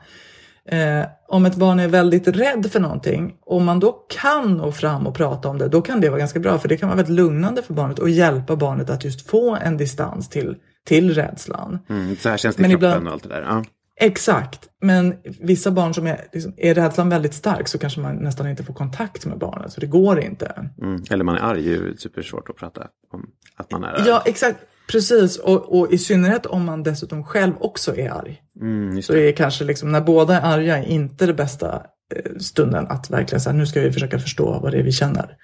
Eh, 0.68 1.06
om 1.28 1.46
ett 1.46 1.56
barn 1.56 1.80
är 1.80 1.88
väldigt 1.88 2.28
rädd 2.28 2.72
för 2.72 2.80
någonting, 2.80 3.34
om 3.46 3.64
man 3.64 3.80
då 3.80 3.92
kan 3.92 4.54
nå 4.56 4.72
fram 4.72 5.06
och 5.06 5.14
prata 5.14 5.48
om 5.48 5.58
det, 5.58 5.68
då 5.68 5.82
kan 5.82 6.00
det 6.00 6.08
vara 6.08 6.18
ganska 6.18 6.40
bra. 6.40 6.58
För 6.58 6.68
det 6.68 6.76
kan 6.76 6.88
vara 6.88 6.96
väldigt 6.96 7.16
lugnande 7.16 7.62
för 7.62 7.74
barnet 7.74 7.98
och 7.98 8.10
hjälpa 8.10 8.56
barnet 8.56 8.90
att 8.90 9.04
just 9.04 9.30
få 9.30 9.56
en 9.56 9.76
distans 9.76 10.28
till, 10.28 10.56
till 10.86 11.14
rädslan. 11.14 11.78
Mm, 11.88 12.16
så 12.16 12.28
här 12.28 12.36
känns 12.36 12.56
det 12.56 12.60
i 12.60 12.62
Men 12.62 12.70
kroppen 12.70 12.88
ibland- 12.88 13.06
och 13.06 13.12
allt 13.12 13.22
det 13.22 13.28
där. 13.28 13.42
Ja. 13.42 13.64
Exakt, 14.00 14.68
men 14.80 15.14
vissa 15.40 15.70
barn 15.70 15.94
som 15.94 16.06
är, 16.06 16.24
liksom, 16.32 16.54
är 16.56 16.74
rädslan 16.74 17.08
väldigt 17.08 17.34
stark 17.34 17.68
så 17.68 17.78
kanske 17.78 18.00
man 18.00 18.16
nästan 18.16 18.48
inte 18.48 18.64
får 18.64 18.74
kontakt 18.74 19.26
med 19.26 19.38
barnet, 19.38 19.72
så 19.72 19.80
det 19.80 19.86
går 19.86 20.20
inte. 20.20 20.70
Mm. 20.82 21.02
Eller 21.10 21.24
man 21.24 21.34
är 21.34 21.40
arg, 21.40 21.62
det 21.62 21.74
är 21.74 21.96
supersvårt 21.96 22.48
att 22.48 22.56
prata 22.56 22.86
om 23.12 23.30
att 23.56 23.70
man 23.70 23.84
är 23.84 23.88
arg. 23.88 24.02
Ja, 24.06 24.22
exakt. 24.26 24.58
Precis, 24.90 25.38
och, 25.38 25.78
och 25.78 25.92
i 25.92 25.98
synnerhet 25.98 26.46
om 26.46 26.64
man 26.64 26.82
dessutom 26.82 27.24
själv 27.24 27.52
också 27.60 27.96
är 27.96 28.10
arg. 28.10 28.42
Mm, 28.60 29.02
Så 29.02 29.12
det. 29.12 29.28
är 29.28 29.32
kanske 29.32 29.64
liksom, 29.64 29.92
när 29.92 30.00
båda 30.00 30.40
är 30.40 30.54
arga 30.54 30.84
inte 30.84 31.26
det 31.26 31.34
bästa 31.34 31.82
eh, 32.14 32.36
stunden 32.38 32.86
att 32.86 33.10
verkligen 33.10 33.40
säga 33.40 33.52
nu 33.52 33.66
ska 33.66 33.80
vi 33.80 33.92
försöka 33.92 34.18
förstå 34.18 34.60
vad 34.62 34.72
det 34.72 34.78
är 34.78 34.82
vi 34.82 34.92
känner. 34.92 35.36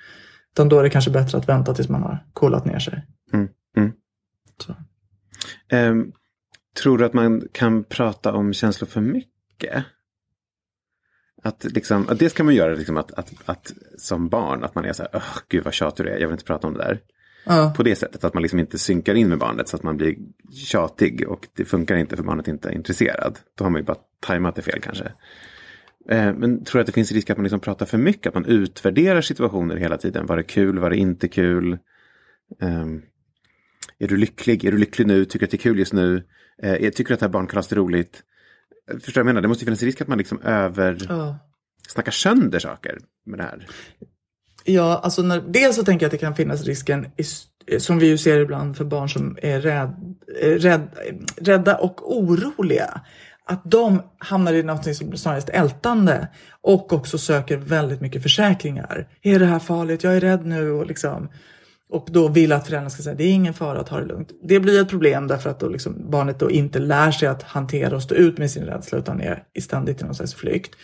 Utan 0.53 0.69
då 0.69 0.79
är 0.79 0.83
det 0.83 0.91
kanske 0.91 1.11
bättre 1.11 1.39
att 1.39 1.49
vänta 1.49 1.75
tills 1.75 1.89
man 1.89 2.03
har 2.03 2.27
coolat 2.33 2.65
ner 2.65 2.79
sig. 2.79 3.07
Mm, 3.33 3.49
mm. 3.77 3.93
Så. 4.67 4.77
Tror 6.83 6.99
du 6.99 7.05
att 7.05 7.13
man 7.13 7.49
kan 7.53 7.85
prata 7.85 8.33
om 8.33 8.53
känslor 8.53 8.89
för 8.89 9.01
mycket? 9.01 9.85
Att, 11.43 11.65
liksom, 11.65 12.09
att 12.09 12.19
det 12.19 12.31
ska 12.31 12.45
man 12.45 12.55
göra 12.55 12.75
liksom 12.75 12.97
att, 12.97 13.13
att, 13.13 13.33
att 13.45 13.73
som 13.99 14.29
barn, 14.29 14.65
att 14.65 14.75
man 14.75 14.85
är 14.85 14.93
så 14.93 15.03
här, 15.03 15.11
"Åh, 15.15 15.39
gud 15.49 15.65
vad 15.65 15.75
tjatig 15.75 16.07
du 16.07 16.11
är, 16.11 16.19
jag 16.19 16.29
vill 16.29 16.33
inte 16.35 16.45
prata 16.45 16.67
om 16.67 16.73
det 16.75 16.79
där. 16.79 17.01
Ja, 17.45 17.73
På 17.77 17.83
det 17.83 17.97
sättet, 17.97 18.25
att 18.25 18.35
man 18.35 18.43
liksom 18.43 18.59
inte 18.59 18.79
synkar 18.79 19.15
in 19.15 19.29
med 19.29 19.39
barnet 19.39 19.69
så 19.69 19.77
att 19.77 19.83
man 19.83 19.97
blir 19.97 20.17
tjatig 20.53 21.29
och 21.29 21.49
det 21.57 21.65
funkar 21.65 21.97
inte 21.97 22.17
för 22.17 22.23
barnet 22.23 22.49
inte 22.49 22.69
är 22.69 22.73
intresserad. 22.73 23.39
Då 23.55 23.65
har 23.65 23.71
man 23.71 23.81
ju 23.81 23.85
bara 23.85 23.97
tajmat 24.21 24.55
det 24.55 24.63
fel 24.63 24.81
kanske. 24.81 25.05
Eh, 26.09 26.35
Men 26.35 26.65
tror 26.65 26.79
du 26.79 26.81
att 26.81 26.87
det 26.87 26.93
finns 26.93 27.13
risk 27.13 27.31
att 27.31 27.37
man 27.37 27.45
liksom 27.45 27.61
pratar 27.61 27.87
för 27.87 27.99
mycket? 27.99 28.27
Att 28.27 28.35
man 28.35 28.45
utvärderar 28.45 29.21
situationer 29.21 29.77
hela 29.77 29.97
tiden? 29.99 30.27
Var 30.27 30.37
det 30.37 30.43
kul? 30.43 30.79
Var 30.79 30.91
det 30.91 30.97
inte 30.97 31.29
kul? 31.29 31.79
Ehm, 32.61 33.03
är 34.03 34.09
du 34.09 34.17
lycklig? 34.17 34.65
Är 34.65 34.73
du 34.73 34.79
lycklig 34.79 35.07
nu? 35.07 35.25
Tycker 35.25 35.39
du 35.39 35.45
att 35.45 35.51
det 35.51 35.57
är 35.57 35.59
kul 35.59 35.79
just 35.79 35.93
nu? 35.93 36.23
Eh, 36.63 36.91
tycker 36.91 37.09
du 37.09 37.15
att 37.15 37.21
det 37.21 37.27
här 37.27 37.33
barnkalaset 37.33 37.73
är 37.73 37.77
roligt? 37.77 38.23
Eh, 38.91 38.99
Förstår 38.99 39.13
du 39.13 39.13
vad 39.15 39.21
jag 39.21 39.27
menar? 39.27 39.43
Det 39.43 39.49
måste 39.49 39.63
ju 39.63 39.67
finnas 39.67 39.83
risk 39.83 40.01
att 40.01 40.09
man 40.09 40.19
liksom 40.19 40.41
över... 40.43 41.07
ja. 41.09 41.39
snackar 41.89 42.13
sönder 42.13 42.59
saker 42.59 42.99
med 43.27 43.39
det 43.39 43.43
här. 43.43 43.67
Ja, 44.65 45.01
alltså 45.05 45.23
när, 45.23 45.41
dels 45.49 45.77
så 45.77 45.85
tänker 45.85 46.05
jag 46.05 46.09
att 46.09 46.13
det 46.13 46.27
kan 46.27 46.37
finnas 46.37 46.65
risken, 46.65 47.07
som 47.79 47.99
vi 47.99 48.07
ju 48.07 48.19
ser 48.19 48.41
ibland 48.41 48.77
för 48.77 48.85
barn 48.85 49.09
som 49.09 49.39
är 49.43 49.61
rädd, 49.61 50.15
eh, 50.41 50.49
rädd, 50.49 50.89
rädda 51.37 51.77
och 51.77 52.17
oroliga. 52.19 53.01
Att 53.45 53.71
de 53.71 54.03
hamnar 54.19 54.53
i 54.53 54.63
något 54.63 54.97
som 54.97 55.17
snarast 55.17 55.49
är 55.49 55.53
ältande 55.53 56.29
och 56.61 56.93
också 56.93 57.19
söker 57.19 57.57
väldigt 57.57 58.01
mycket 58.01 58.23
försäkringar. 58.23 59.09
Är 59.23 59.39
det 59.39 59.47
här 59.47 59.59
farligt? 59.59 60.05
Jag 60.05 60.17
är 60.17 60.21
rädd 60.21 60.47
nu 60.47 60.71
och 60.71 60.87
liksom 60.87 61.29
och 61.93 62.09
då 62.11 62.29
vill 62.29 62.53
att 62.53 62.67
föräldrarna 62.67 62.91
ska 62.91 63.03
säga 63.03 63.15
det 63.15 63.25
är 63.25 63.33
ingen 63.33 63.55
fara, 63.55 63.83
ta 63.85 64.01
det 64.01 64.07
lugnt. 64.07 64.31
Det 64.43 64.61
blir 64.61 64.81
ett 64.83 64.89
problem 64.89 65.27
därför 65.29 65.51
att 65.51 65.61
då 65.61 65.69
liksom 65.69 66.11
barnet 66.11 66.39
då 66.39 66.51
inte 66.51 66.79
lär 66.79 67.11
sig 67.11 67.29
att 67.29 67.43
hantera 67.43 67.97
och 67.97 68.03
stå 68.03 68.15
ut 68.15 68.39
med 68.39 68.51
sin 68.51 68.65
rädsla 68.65 68.99
utan 68.99 69.21
är 69.21 69.45
i 69.55 69.61
ständigt 69.61 70.01
i 70.01 70.05
någon 70.05 70.15
slags 70.15 70.35
flykt. 70.35 70.75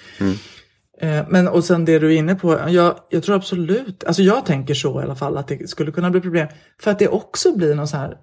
Eh, 1.01 1.27
Men 1.29 1.49
och 1.49 1.65
sen 1.65 1.85
det 1.85 1.99
du 1.99 2.15
är 2.15 2.19
inne 2.19 2.35
på, 2.35 2.61
jag, 2.69 2.99
jag 3.11 3.23
tror 3.23 3.37
absolut, 3.37 4.05
alltså 4.05 4.23
jag 4.23 4.47
tänker 4.47 4.75
så 4.75 5.01
i 5.01 5.05
alla 5.05 5.17
fall 5.17 5.37
att 5.37 5.49
det 5.49 5.71
skulle 5.71 5.93
kunna 5.93 6.11
bli 6.11 6.21
problem. 6.21 6.49
För 6.81 6.91
att 6.91 6.99
det 6.99 7.09
också 7.09 7.57
blir 7.57 7.75
någon 7.75 7.89
så 7.89 7.97
här, 7.97 8.17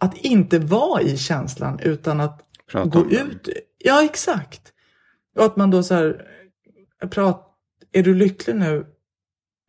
att 0.00 0.16
inte 0.16 0.58
vara 0.58 1.02
i 1.02 1.16
känslan 1.16 1.78
utan 1.82 2.20
att 2.20 2.40
Prata 2.72 2.88
gå 2.88 3.10
ut. 3.10 3.48
Ja, 3.78 4.04
exakt. 4.04 4.62
Och 5.36 5.44
att 5.44 5.56
man 5.56 5.70
då 5.70 5.82
så 5.82 5.94
här, 5.94 6.22
prat, 7.10 7.46
är 7.92 8.02
du 8.02 8.14
lycklig 8.14 8.56
nu? 8.56 8.86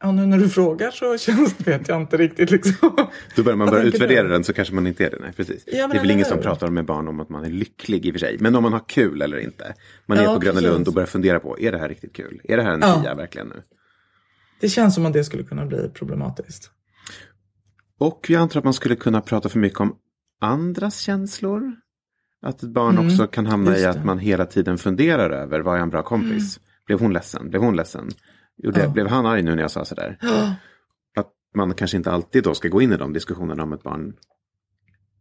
Ja, 0.01 0.11
nu 0.11 0.25
när 0.25 0.37
du 0.37 0.49
frågar 0.49 0.91
så 0.91 1.17
känns 1.17 1.53
det, 1.57 1.71
vet 1.71 1.87
jag 1.87 2.01
inte 2.01 2.17
riktigt 2.17 2.51
liksom. 2.51 2.95
Då 3.35 3.43
börjar 3.43 3.57
man 3.57 3.69
börja 3.69 3.83
utvärdera 3.83 4.23
du? 4.23 4.29
den 4.29 4.43
så 4.43 4.53
kanske 4.53 4.73
man 4.73 4.87
inte 4.87 5.05
är 5.05 5.09
det. 5.09 5.17
Nej, 5.21 5.33
precis. 5.33 5.63
Ja, 5.67 5.87
det 5.87 5.97
är 5.97 6.01
väl 6.01 6.11
ingen 6.11 6.25
som 6.25 6.37
pratar 6.41 6.67
med 6.69 6.85
barn 6.85 7.07
om 7.07 7.19
att 7.19 7.29
man 7.29 7.45
är 7.45 7.49
lycklig 7.49 8.05
i 8.05 8.09
och 8.09 8.13
för 8.13 8.19
sig. 8.19 8.37
Men 8.39 8.55
om 8.55 8.63
man 8.63 8.73
har 8.73 8.83
kul 8.89 9.21
eller 9.21 9.37
inte. 9.37 9.73
Man 10.05 10.17
är 10.17 10.23
Ja, 10.23 10.33
på 10.33 10.39
Gröna 10.39 10.53
precis. 10.59 10.69
Lund 10.69 10.87
och 10.87 10.93
börjar 10.93 11.07
fundera 11.07 11.39
på, 11.39 11.59
är 11.59 11.71
det 11.71 11.77
här 11.77 11.89
riktigt 11.89 12.13
kul? 12.15 12.41
Är 12.43 12.57
det 12.57 12.63
här 12.63 12.71
en 12.73 12.79
Ja. 12.81 13.01
tia 13.01 13.15
verkligen 13.15 13.47
nu? 13.47 13.63
Det 14.61 14.69
känns 14.69 14.95
som 14.95 15.05
att 15.05 15.13
det 15.13 15.23
skulle 15.23 15.43
kunna 15.43 15.65
bli 15.65 15.89
problematiskt. 15.93 16.71
Och 17.99 18.25
jag 18.29 18.41
antar 18.41 18.59
att 18.59 18.63
man 18.63 18.73
skulle 18.73 18.95
kunna 18.95 19.21
prata 19.21 19.49
för 19.49 19.59
mycket 19.59 19.79
om 19.79 19.95
andras 20.41 20.97
känslor. 20.99 21.75
Att 22.41 22.63
ett 22.63 22.69
barn 22.69 22.97
Mm, 22.97 23.07
också 23.07 23.27
kan 23.27 23.45
hamna 23.45 23.71
i 23.71 23.73
just 23.73 23.85
att 23.87 23.93
det. 23.93 23.97
Mm. 23.97 24.07
man 24.07 24.19
hela 24.19 24.45
tiden 24.45 24.77
funderar 24.77 25.29
över, 25.29 25.59
vad 25.59 25.77
är 25.77 25.81
en 25.81 25.89
bra 25.89 26.03
kompis? 26.03 26.59
Blev 26.85 26.99
hon 26.99 27.13
ledsen? 27.13 27.49
Blev 27.49 27.61
hon 27.61 27.75
ledsen? 27.75 28.09
Gjorde, 28.63 28.81
Ja. 28.81 28.89
Blev 28.89 29.07
han 29.07 29.25
arg 29.25 29.41
nu 29.41 29.55
när 29.55 29.61
jag 29.61 29.71
sa 29.71 29.85
sådär? 29.85 30.17
Att 31.15 31.27
man 31.55 31.73
kanske 31.73 31.97
inte 31.97 32.11
alltid 32.11 32.43
då 32.43 32.53
ska 32.53 32.67
gå 32.67 32.81
in 32.81 32.93
i 32.93 32.97
de 32.97 33.13
diskussionerna 33.13 33.63
om 33.63 33.73
ett 33.73 33.83
barn, 33.83 34.13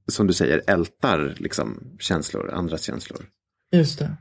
som 0.09 0.27
du 0.27 0.33
säger, 0.33 0.63
ältar 0.67 1.35
liksom 1.39 1.97
känslor, 1.99 2.51
andras 2.51 2.83
känslor. 2.83 3.21
Just 3.73 3.99
det. 3.99 4.17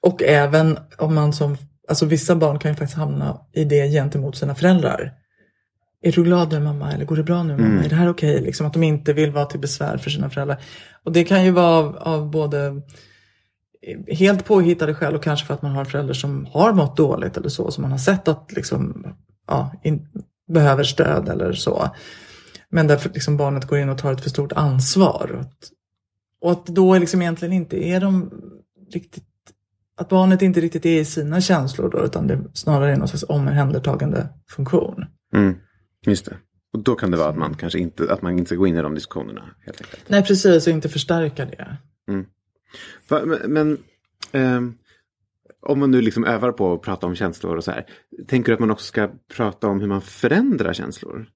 Och 0.00 0.22
även 0.22 0.78
om 0.98 1.14
man 1.14 1.32
som, 1.32 1.56
alltså 1.88 2.06
vissa 2.06 2.36
barn 2.36 2.58
kan 2.58 2.70
ju 2.70 2.76
faktiskt 2.76 2.98
hamna 2.98 3.40
i 3.52 3.64
det 3.64 3.88
gentemot 3.88 4.36
sina 4.36 4.54
föräldrar. 4.54 5.12
Är 6.02 6.12
du 6.12 6.22
glad 6.24 6.52
nu 6.52 6.60
mamma? 6.60 6.92
Eller 6.92 7.04
går 7.04 7.16
det 7.16 7.22
bra 7.22 7.42
nu 7.42 7.52
mamma? 7.56 7.66
Mm. 7.66 7.84
Är 7.84 7.88
det 7.88 7.94
här 7.94 8.08
okej? 8.08 8.40
Liksom 8.40 8.66
att 8.66 8.72
de 8.72 8.82
inte 8.82 9.12
vill 9.12 9.30
vara 9.30 9.46
till 9.46 9.60
besvär 9.60 9.98
för 9.98 10.10
sina 10.10 10.30
föräldrar. 10.30 10.62
Och 11.02 11.12
det 11.12 11.24
kan 11.24 11.44
ju 11.44 11.50
vara 11.50 11.66
av, 11.66 11.96
av 11.96 12.30
både 12.30 12.82
helt 14.08 14.44
påhittade 14.44 14.94
skäl 14.94 15.14
och 15.14 15.22
kanske 15.22 15.46
för 15.46 15.54
att 15.54 15.62
man 15.62 15.72
har 15.72 15.80
en 15.80 15.86
förälder 15.86 16.14
som 16.14 16.46
har 16.46 16.72
mått 16.72 16.96
dåligt 16.96 17.36
eller 17.36 17.48
så. 17.48 17.70
Som 17.70 17.82
man 17.82 17.90
har 17.90 17.98
sett 17.98 18.28
att 18.28 18.52
liksom, 18.52 19.06
ja, 19.46 19.72
in, 19.82 20.08
behöver 20.52 20.84
stöd 20.84 21.28
eller 21.28 21.52
så. 21.52 21.90
Men 22.68 22.86
därför 22.86 23.10
liksom 23.10 23.36
barnet 23.36 23.64
går 23.64 23.78
in 23.78 23.88
och 23.88 23.98
tar 23.98 24.12
ett 24.12 24.20
för 24.20 24.30
stort 24.30 24.52
ansvar. 24.52 25.30
Och 25.34 25.40
att, 25.40 25.70
och 26.40 26.50
att 26.50 26.66
då 26.66 26.98
liksom 26.98 27.22
egentligen 27.22 27.52
inte 27.52 27.86
är 27.86 28.00
de 28.00 28.30
riktigt 28.92 29.24
att 29.96 30.08
barnet 30.08 30.42
inte 30.42 30.60
riktigt 30.60 30.86
är 30.86 31.00
i 31.00 31.04
sina 31.04 31.40
känslor 31.40 31.90
då, 31.90 32.04
utan 32.04 32.26
det 32.26 32.40
snarare 32.52 32.92
är 32.92 32.96
någon 32.96 33.08
slags 33.08 33.24
omhändertagande 33.28 34.28
funktion. 34.48 35.04
Mm, 35.34 35.54
just 36.06 36.24
det. 36.24 36.36
Och 36.72 36.82
då 36.82 36.94
kan 36.94 37.10
det 37.10 37.16
vara 37.16 37.28
att 37.28 37.36
man 37.36 37.54
kanske 37.54 37.78
inte, 37.78 38.12
att 38.12 38.22
man 38.22 38.32
inte 38.32 38.46
ska 38.46 38.56
gå 38.56 38.66
in 38.66 38.76
i 38.76 38.82
de 38.82 38.94
diskussionerna. 38.94 39.54
Helt 39.66 39.80
enkelt. 39.80 40.04
Nej, 40.08 40.22
precis, 40.24 40.66
och 40.66 40.72
inte 40.72 40.88
förstärka 40.88 41.44
det. 41.44 41.76
Va, 42.06 42.24
men 43.08 43.52
men 43.52 43.78
ehm, 44.32 44.74
om 45.66 45.80
man 45.80 45.90
nu 45.90 46.00
liksom 46.00 46.24
övar 46.24 46.52
på 46.52 46.72
att 46.72 46.82
prata 46.82 47.06
om 47.06 47.14
känslor 47.14 47.56
och 47.56 47.64
så 47.64 47.70
här. 47.70 47.86
Tänker 48.28 48.48
du 48.48 48.54
att 48.54 48.60
man 48.60 48.70
också 48.70 48.86
ska 48.86 49.10
prata 49.36 49.68
om 49.68 49.80
hur 49.80 49.88
man 49.88 50.02
förändrar 50.02 50.72
känslor? 50.72 51.26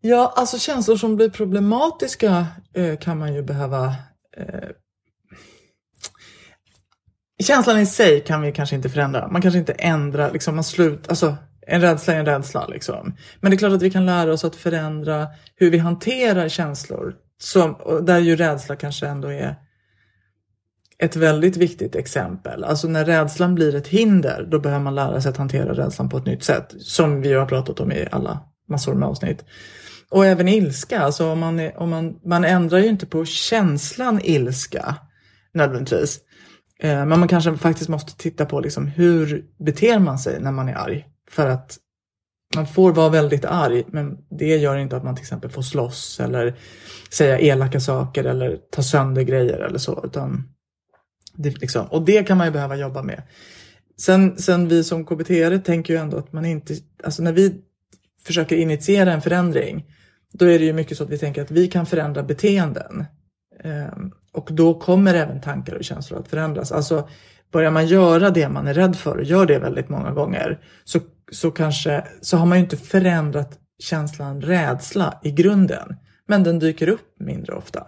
Ja, 0.00 0.32
alltså 0.36 0.58
känslor 0.58 0.96
som 0.96 1.16
blir 1.16 1.30
problematiska 1.30 2.46
eh, 2.74 2.98
kan 2.98 3.18
man 3.18 3.34
ju 3.34 3.42
behöva... 3.42 3.94
Eh, 4.36 4.68
känslan 7.42 7.78
i 7.78 7.86
sig 7.86 8.20
kan 8.20 8.42
vi 8.42 8.52
kanske 8.52 8.76
inte 8.76 8.88
förändra. 8.88 9.28
Man 9.28 9.42
kanske 9.42 9.58
inte 9.58 9.72
ändrar, 9.72 10.32
liksom 10.32 10.54
man 10.54 10.64
slut, 10.64 11.08
alltså 11.08 11.36
en 11.66 11.80
rädsla 11.80 12.14
är 12.14 12.18
en 12.18 12.26
rädsla 12.26 12.66
liksom. 12.66 13.16
Men 13.40 13.50
det 13.50 13.56
är 13.56 13.58
klart 13.58 13.72
att 13.72 13.82
vi 13.82 13.90
kan 13.90 14.06
lära 14.06 14.32
oss 14.32 14.44
att 14.44 14.56
förändra 14.56 15.28
hur 15.56 15.70
vi 15.70 15.78
hanterar 15.78 16.48
känslor. 16.48 17.14
Som, 17.42 17.76
där 18.02 18.18
ju 18.18 18.36
rädsla 18.36 18.76
kanske 18.76 19.06
ändå 19.06 19.28
är 19.28 19.56
ett 20.98 21.16
väldigt 21.16 21.56
viktigt 21.56 21.96
exempel. 21.96 22.64
Alltså 22.64 22.88
när 22.88 23.04
rädslan 23.04 23.54
blir 23.54 23.74
ett 23.74 23.88
hinder, 23.88 24.48
då 24.50 24.58
behöver 24.58 24.84
man 24.84 24.94
lära 24.94 25.20
sig 25.20 25.30
att 25.30 25.36
hantera 25.36 25.74
rädslan 25.74 26.08
på 26.08 26.16
ett 26.16 26.26
nytt 26.26 26.44
sätt. 26.44 26.74
Som 26.78 27.20
vi 27.22 27.32
har 27.32 27.46
pratat 27.46 27.80
om 27.80 27.92
i 27.92 28.06
alla 28.12 28.40
massor 28.68 28.94
med 28.94 29.08
avsnitt. 29.08 29.44
Och 30.10 30.26
även 30.26 30.48
ilska, 30.48 31.00
alltså 31.00 31.26
om 31.30 31.38
man, 31.38 31.60
är, 31.60 31.78
om 31.78 31.90
man, 31.90 32.20
man 32.24 32.44
ändrar 32.44 32.78
ju 32.78 32.88
inte 32.88 33.06
på 33.06 33.24
känslan 33.24 34.20
ilska 34.22 34.96
nödvändigtvis. 35.54 36.20
Eh, 36.80 37.06
men 37.06 37.20
man 37.20 37.28
kanske 37.28 37.56
faktiskt 37.56 37.88
måste 37.88 38.16
titta 38.16 38.46
på 38.46 38.60
liksom 38.60 38.86
hur 38.86 39.44
beter 39.58 39.98
man 39.98 40.18
sig 40.18 40.40
när 40.40 40.52
man 40.52 40.68
är 40.68 40.74
arg. 40.74 41.06
För 41.30 41.46
att 41.46 41.78
man 42.54 42.66
får 42.66 42.92
vara 42.92 43.08
väldigt 43.08 43.44
arg, 43.44 43.84
men 43.86 44.18
det 44.30 44.56
gör 44.56 44.76
inte 44.76 44.96
att 44.96 45.04
man 45.04 45.14
till 45.14 45.22
exempel 45.22 45.50
får 45.50 45.62
slåss 45.62 46.20
eller 46.20 46.54
säga 47.10 47.38
elaka 47.38 47.80
saker 47.80 48.24
eller 48.24 48.56
ta 48.70 48.82
sönder 48.82 49.22
grejer 49.22 49.58
eller 49.58 49.78
så. 49.78 50.02
Utan 50.04 50.48
det, 51.34 51.60
liksom, 51.60 51.86
och 51.86 52.02
det 52.02 52.22
kan 52.26 52.38
man 52.38 52.46
ju 52.46 52.52
behöva 52.52 52.76
jobba 52.76 53.02
med. 53.02 53.22
Sen, 54.00 54.38
sen 54.38 54.68
vi 54.68 54.84
som 54.84 55.06
KBT 55.06 55.64
tänker 55.64 55.94
ju 55.94 56.00
ändå 56.00 56.16
att 56.16 56.32
man 56.32 56.44
inte, 56.44 56.74
alltså 57.04 57.22
när 57.22 57.32
vi 57.32 57.60
försöker 58.22 58.56
initiera 58.56 59.12
en 59.12 59.22
förändring, 59.22 59.84
då 60.32 60.44
är 60.44 60.58
det 60.58 60.64
ju 60.64 60.72
mycket 60.72 60.96
så 60.96 61.04
att 61.04 61.10
vi 61.10 61.18
tänker 61.18 61.42
att 61.42 61.50
vi 61.50 61.68
kan 61.68 61.86
förändra 61.86 62.22
beteenden. 62.22 63.04
Ehm, 63.64 64.12
och 64.32 64.48
då 64.52 64.80
kommer 64.80 65.14
även 65.14 65.40
tankar 65.40 65.74
och 65.74 65.84
känslor 65.84 66.20
att 66.20 66.28
förändras. 66.28 66.72
Alltså 66.72 67.08
börjar 67.52 67.70
man 67.70 67.86
göra 67.86 68.30
det 68.30 68.48
man 68.48 68.66
är 68.66 68.74
rädd 68.74 68.96
för 68.96 69.16
och 69.16 69.24
gör 69.24 69.46
det 69.46 69.58
väldigt 69.58 69.88
många 69.88 70.10
gånger 70.10 70.58
så, 70.84 71.00
så 71.30 71.50
kanske 71.50 72.04
så 72.20 72.36
har 72.36 72.46
man 72.46 72.58
ju 72.58 72.64
inte 72.64 72.76
förändrat 72.76 73.58
känslan 73.78 74.40
rädsla 74.40 75.20
i 75.22 75.30
grunden. 75.30 75.96
Men 76.26 76.42
den 76.42 76.58
dyker 76.58 76.88
upp 76.88 77.14
mindre 77.20 77.54
ofta. 77.54 77.86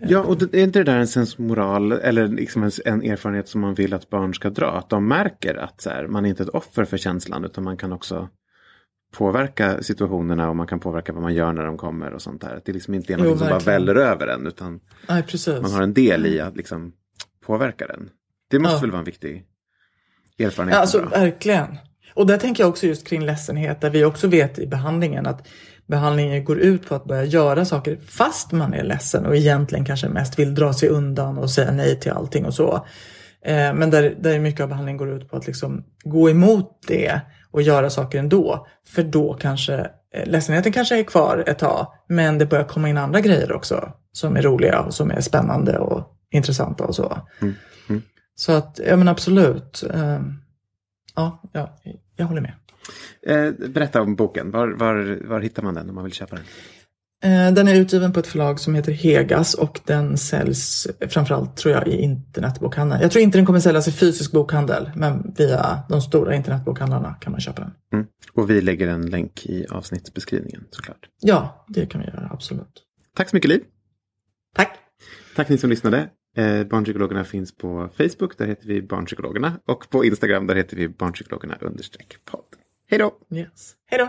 Ja, 0.00 0.20
och 0.20 0.38
det, 0.38 0.60
är 0.60 0.64
inte 0.64 0.78
det 0.78 0.84
där 0.84 0.98
en 0.98 1.06
sensmoral 1.08 1.92
eller 1.92 2.28
liksom 2.28 2.62
en, 2.62 2.70
en 2.84 3.02
erfarenhet 3.02 3.48
som 3.48 3.60
man 3.60 3.74
vill 3.74 3.94
att 3.94 4.10
barn 4.10 4.34
ska 4.34 4.50
dra? 4.50 4.70
Att 4.70 4.90
de 4.90 5.08
märker 5.08 5.54
att 5.54 5.80
så 5.80 5.90
här, 5.90 6.06
man 6.06 6.24
är 6.24 6.28
inte 6.28 6.42
ett 6.42 6.48
offer 6.48 6.84
för 6.84 6.96
känslan 6.96 7.44
utan 7.44 7.64
man 7.64 7.76
kan 7.76 7.92
också 7.92 8.28
påverka 9.12 9.82
situationerna 9.82 10.48
och 10.48 10.56
man 10.56 10.66
kan 10.66 10.80
påverka 10.80 11.12
vad 11.12 11.22
man 11.22 11.34
gör 11.34 11.52
när 11.52 11.64
de 11.64 11.76
kommer 11.76 12.12
och 12.12 12.22
sånt 12.22 12.40
där. 12.40 12.60
Det 12.64 12.72
liksom 12.72 12.94
inte 12.94 13.12
är 13.12 13.16
något 13.16 13.38
som 13.38 13.48
bara 13.48 13.58
väller 13.58 13.94
över 13.94 14.26
en 14.26 14.46
utan 14.46 14.80
Nej, 15.08 15.24
man 15.62 15.72
har 15.72 15.82
en 15.82 15.94
del 15.94 16.26
i 16.26 16.40
att 16.40 16.56
liksom 16.56 16.92
påverka 17.46 17.86
den. 17.86 18.10
Det 18.50 18.58
måste 18.58 18.76
Ja. 18.76 18.80
väl 18.80 18.90
vara 18.90 18.98
en 18.98 19.04
viktig 19.04 19.44
erfarenhet? 20.38 20.74
Ja, 20.74 20.80
alltså, 20.80 21.02
verkligen. 21.02 21.76
Och 22.14 22.26
där 22.26 22.38
tänker 22.38 22.62
jag 22.62 22.70
också 22.70 22.86
just 22.86 23.06
kring 23.06 23.24
ledsenhet, 23.24 23.80
där 23.80 23.90
vi 23.90 24.04
också 24.04 24.28
vet 24.28 24.58
i 24.58 24.66
behandlingen 24.66 25.26
att 25.26 25.46
behandlingen 25.86 26.44
går 26.44 26.58
ut 26.58 26.88
på 26.88 26.94
att 26.94 27.04
börja 27.04 27.24
göra 27.24 27.64
saker 27.64 27.98
fast 28.06 28.52
man 28.52 28.74
är 28.74 28.84
ledsen 28.84 29.26
och 29.26 29.36
egentligen 29.36 29.84
kanske 29.84 30.08
mest 30.08 30.38
vill 30.38 30.54
dra 30.54 30.72
sig 30.72 30.88
undan 30.88 31.38
och 31.38 31.50
säga 31.50 31.72
nej 31.72 32.00
till 32.00 32.12
allting 32.12 32.44
och 32.44 32.54
så. 32.54 32.86
Eh, 33.44 33.74
men 33.74 33.90
där, 33.90 34.16
där 34.20 34.38
mycket 34.38 34.60
av 34.60 34.68
behandlingen 34.68 34.98
går 34.98 35.10
ut 35.10 35.30
på 35.30 35.36
att 35.36 35.46
liksom 35.46 35.84
gå 36.04 36.30
emot 36.30 36.78
det 36.86 37.20
och 37.50 37.62
göra 37.62 37.90
saker 37.90 38.18
ändå. 38.18 38.66
För 38.86 39.02
då 39.02 39.34
kanske 39.34 39.74
eh, 40.14 40.26
ledsenheten 40.26 40.72
kanske 40.72 40.98
är 40.98 41.02
kvar 41.04 41.44
ett 41.46 41.58
tag, 41.58 41.86
men 42.08 42.38
det 42.38 42.46
börjar 42.46 42.64
komma 42.64 42.88
in 42.88 42.98
andra 42.98 43.20
grejer 43.20 43.52
också 43.52 43.92
som 44.12 44.36
är 44.36 44.42
roliga 44.42 44.80
och 44.80 44.94
som 44.94 45.10
är 45.10 45.20
spännande 45.20 45.78
och 45.78 46.06
intressanta 46.30 46.84
och 46.84 46.94
så. 46.94 47.18
Så 48.34 48.52
att, 48.52 48.80
ja 48.88 48.96
men 48.96 49.08
absolut. 49.08 49.84
Eh, 49.94 50.20
ja, 51.14 51.42
ja, 51.52 51.78
jag 52.16 52.26
håller 52.26 52.40
med. 52.40 52.52
Eh, 53.26 53.68
berätta 53.68 54.02
om 54.02 54.14
boken. 54.16 54.50
Var, 54.50 54.68
var, 54.68 55.28
var 55.28 55.40
hittar 55.40 55.62
man 55.62 55.74
den 55.74 55.88
om 55.88 55.94
man 55.94 56.04
vill 56.04 56.12
köpa 56.12 56.36
den? 56.36 56.44
Eh, 57.24 57.54
Den 57.54 57.68
är 57.68 57.74
utgiven 57.74 58.12
på 58.12 58.20
ett 58.20 58.26
förlag 58.26 58.60
som 58.60 58.74
heter 58.74 58.92
Hegas 58.92 59.54
och 59.54 59.80
den 59.84 60.18
säljs 60.18 60.86
framförallt 61.08 61.56
tror 61.56 61.74
jag 61.74 61.88
i 61.88 61.96
internetbokhandeln. 62.02 63.02
Jag 63.02 63.10
tror 63.10 63.22
inte 63.22 63.38
den 63.38 63.46
kommer 63.46 63.60
säljas 63.60 63.88
i 63.88 63.92
fysisk 63.92 64.32
bokhandel 64.32 64.90
men 64.94 65.34
via 65.38 65.78
de 65.88 66.02
stora 66.02 66.34
internetbokhandlarna 66.34 67.14
kan 67.20 67.32
man 67.32 67.40
köpa 67.40 67.60
den. 67.60 67.72
Mm. 67.92 68.06
Och 68.32 68.50
vi 68.50 68.60
lägger 68.60 68.88
en 68.88 69.10
länk 69.10 69.46
i 69.46 69.66
avsnittsbeskrivningen 69.70 70.64
såklart. 70.70 71.08
Ja, 71.20 71.64
det 71.68 71.86
kan 71.86 72.00
vi 72.00 72.06
göra, 72.06 72.28
absolut. 72.32 72.82
Tack 73.16 73.28
så 73.28 73.36
mycket 73.36 73.48
Liv. 73.48 73.62
Tack! 74.56 74.78
Tack 75.36 75.48
ni 75.48 75.58
som 75.58 75.70
lyssnade. 75.70 76.08
Eh, 76.36 76.64
Barnpsykologerna 76.64 77.24
finns 77.24 77.56
på 77.56 77.88
Facebook, 77.96 78.38
där 78.38 78.46
heter 78.46 78.66
vi 78.66 78.82
Barnpsykologerna. 78.82 79.60
Och 79.66 79.90
på 79.90 80.04
Instagram, 80.04 80.46
där 80.46 80.54
heter 80.54 80.76
vi 80.76 80.88
Barnpsykologerna 80.88 81.56
understreck 81.60 82.16
podd. 82.24 82.44
Hej 82.90 82.98
då! 82.98 83.36
Yes. 83.36 83.74
Hej 83.86 83.98
då! 83.98 84.08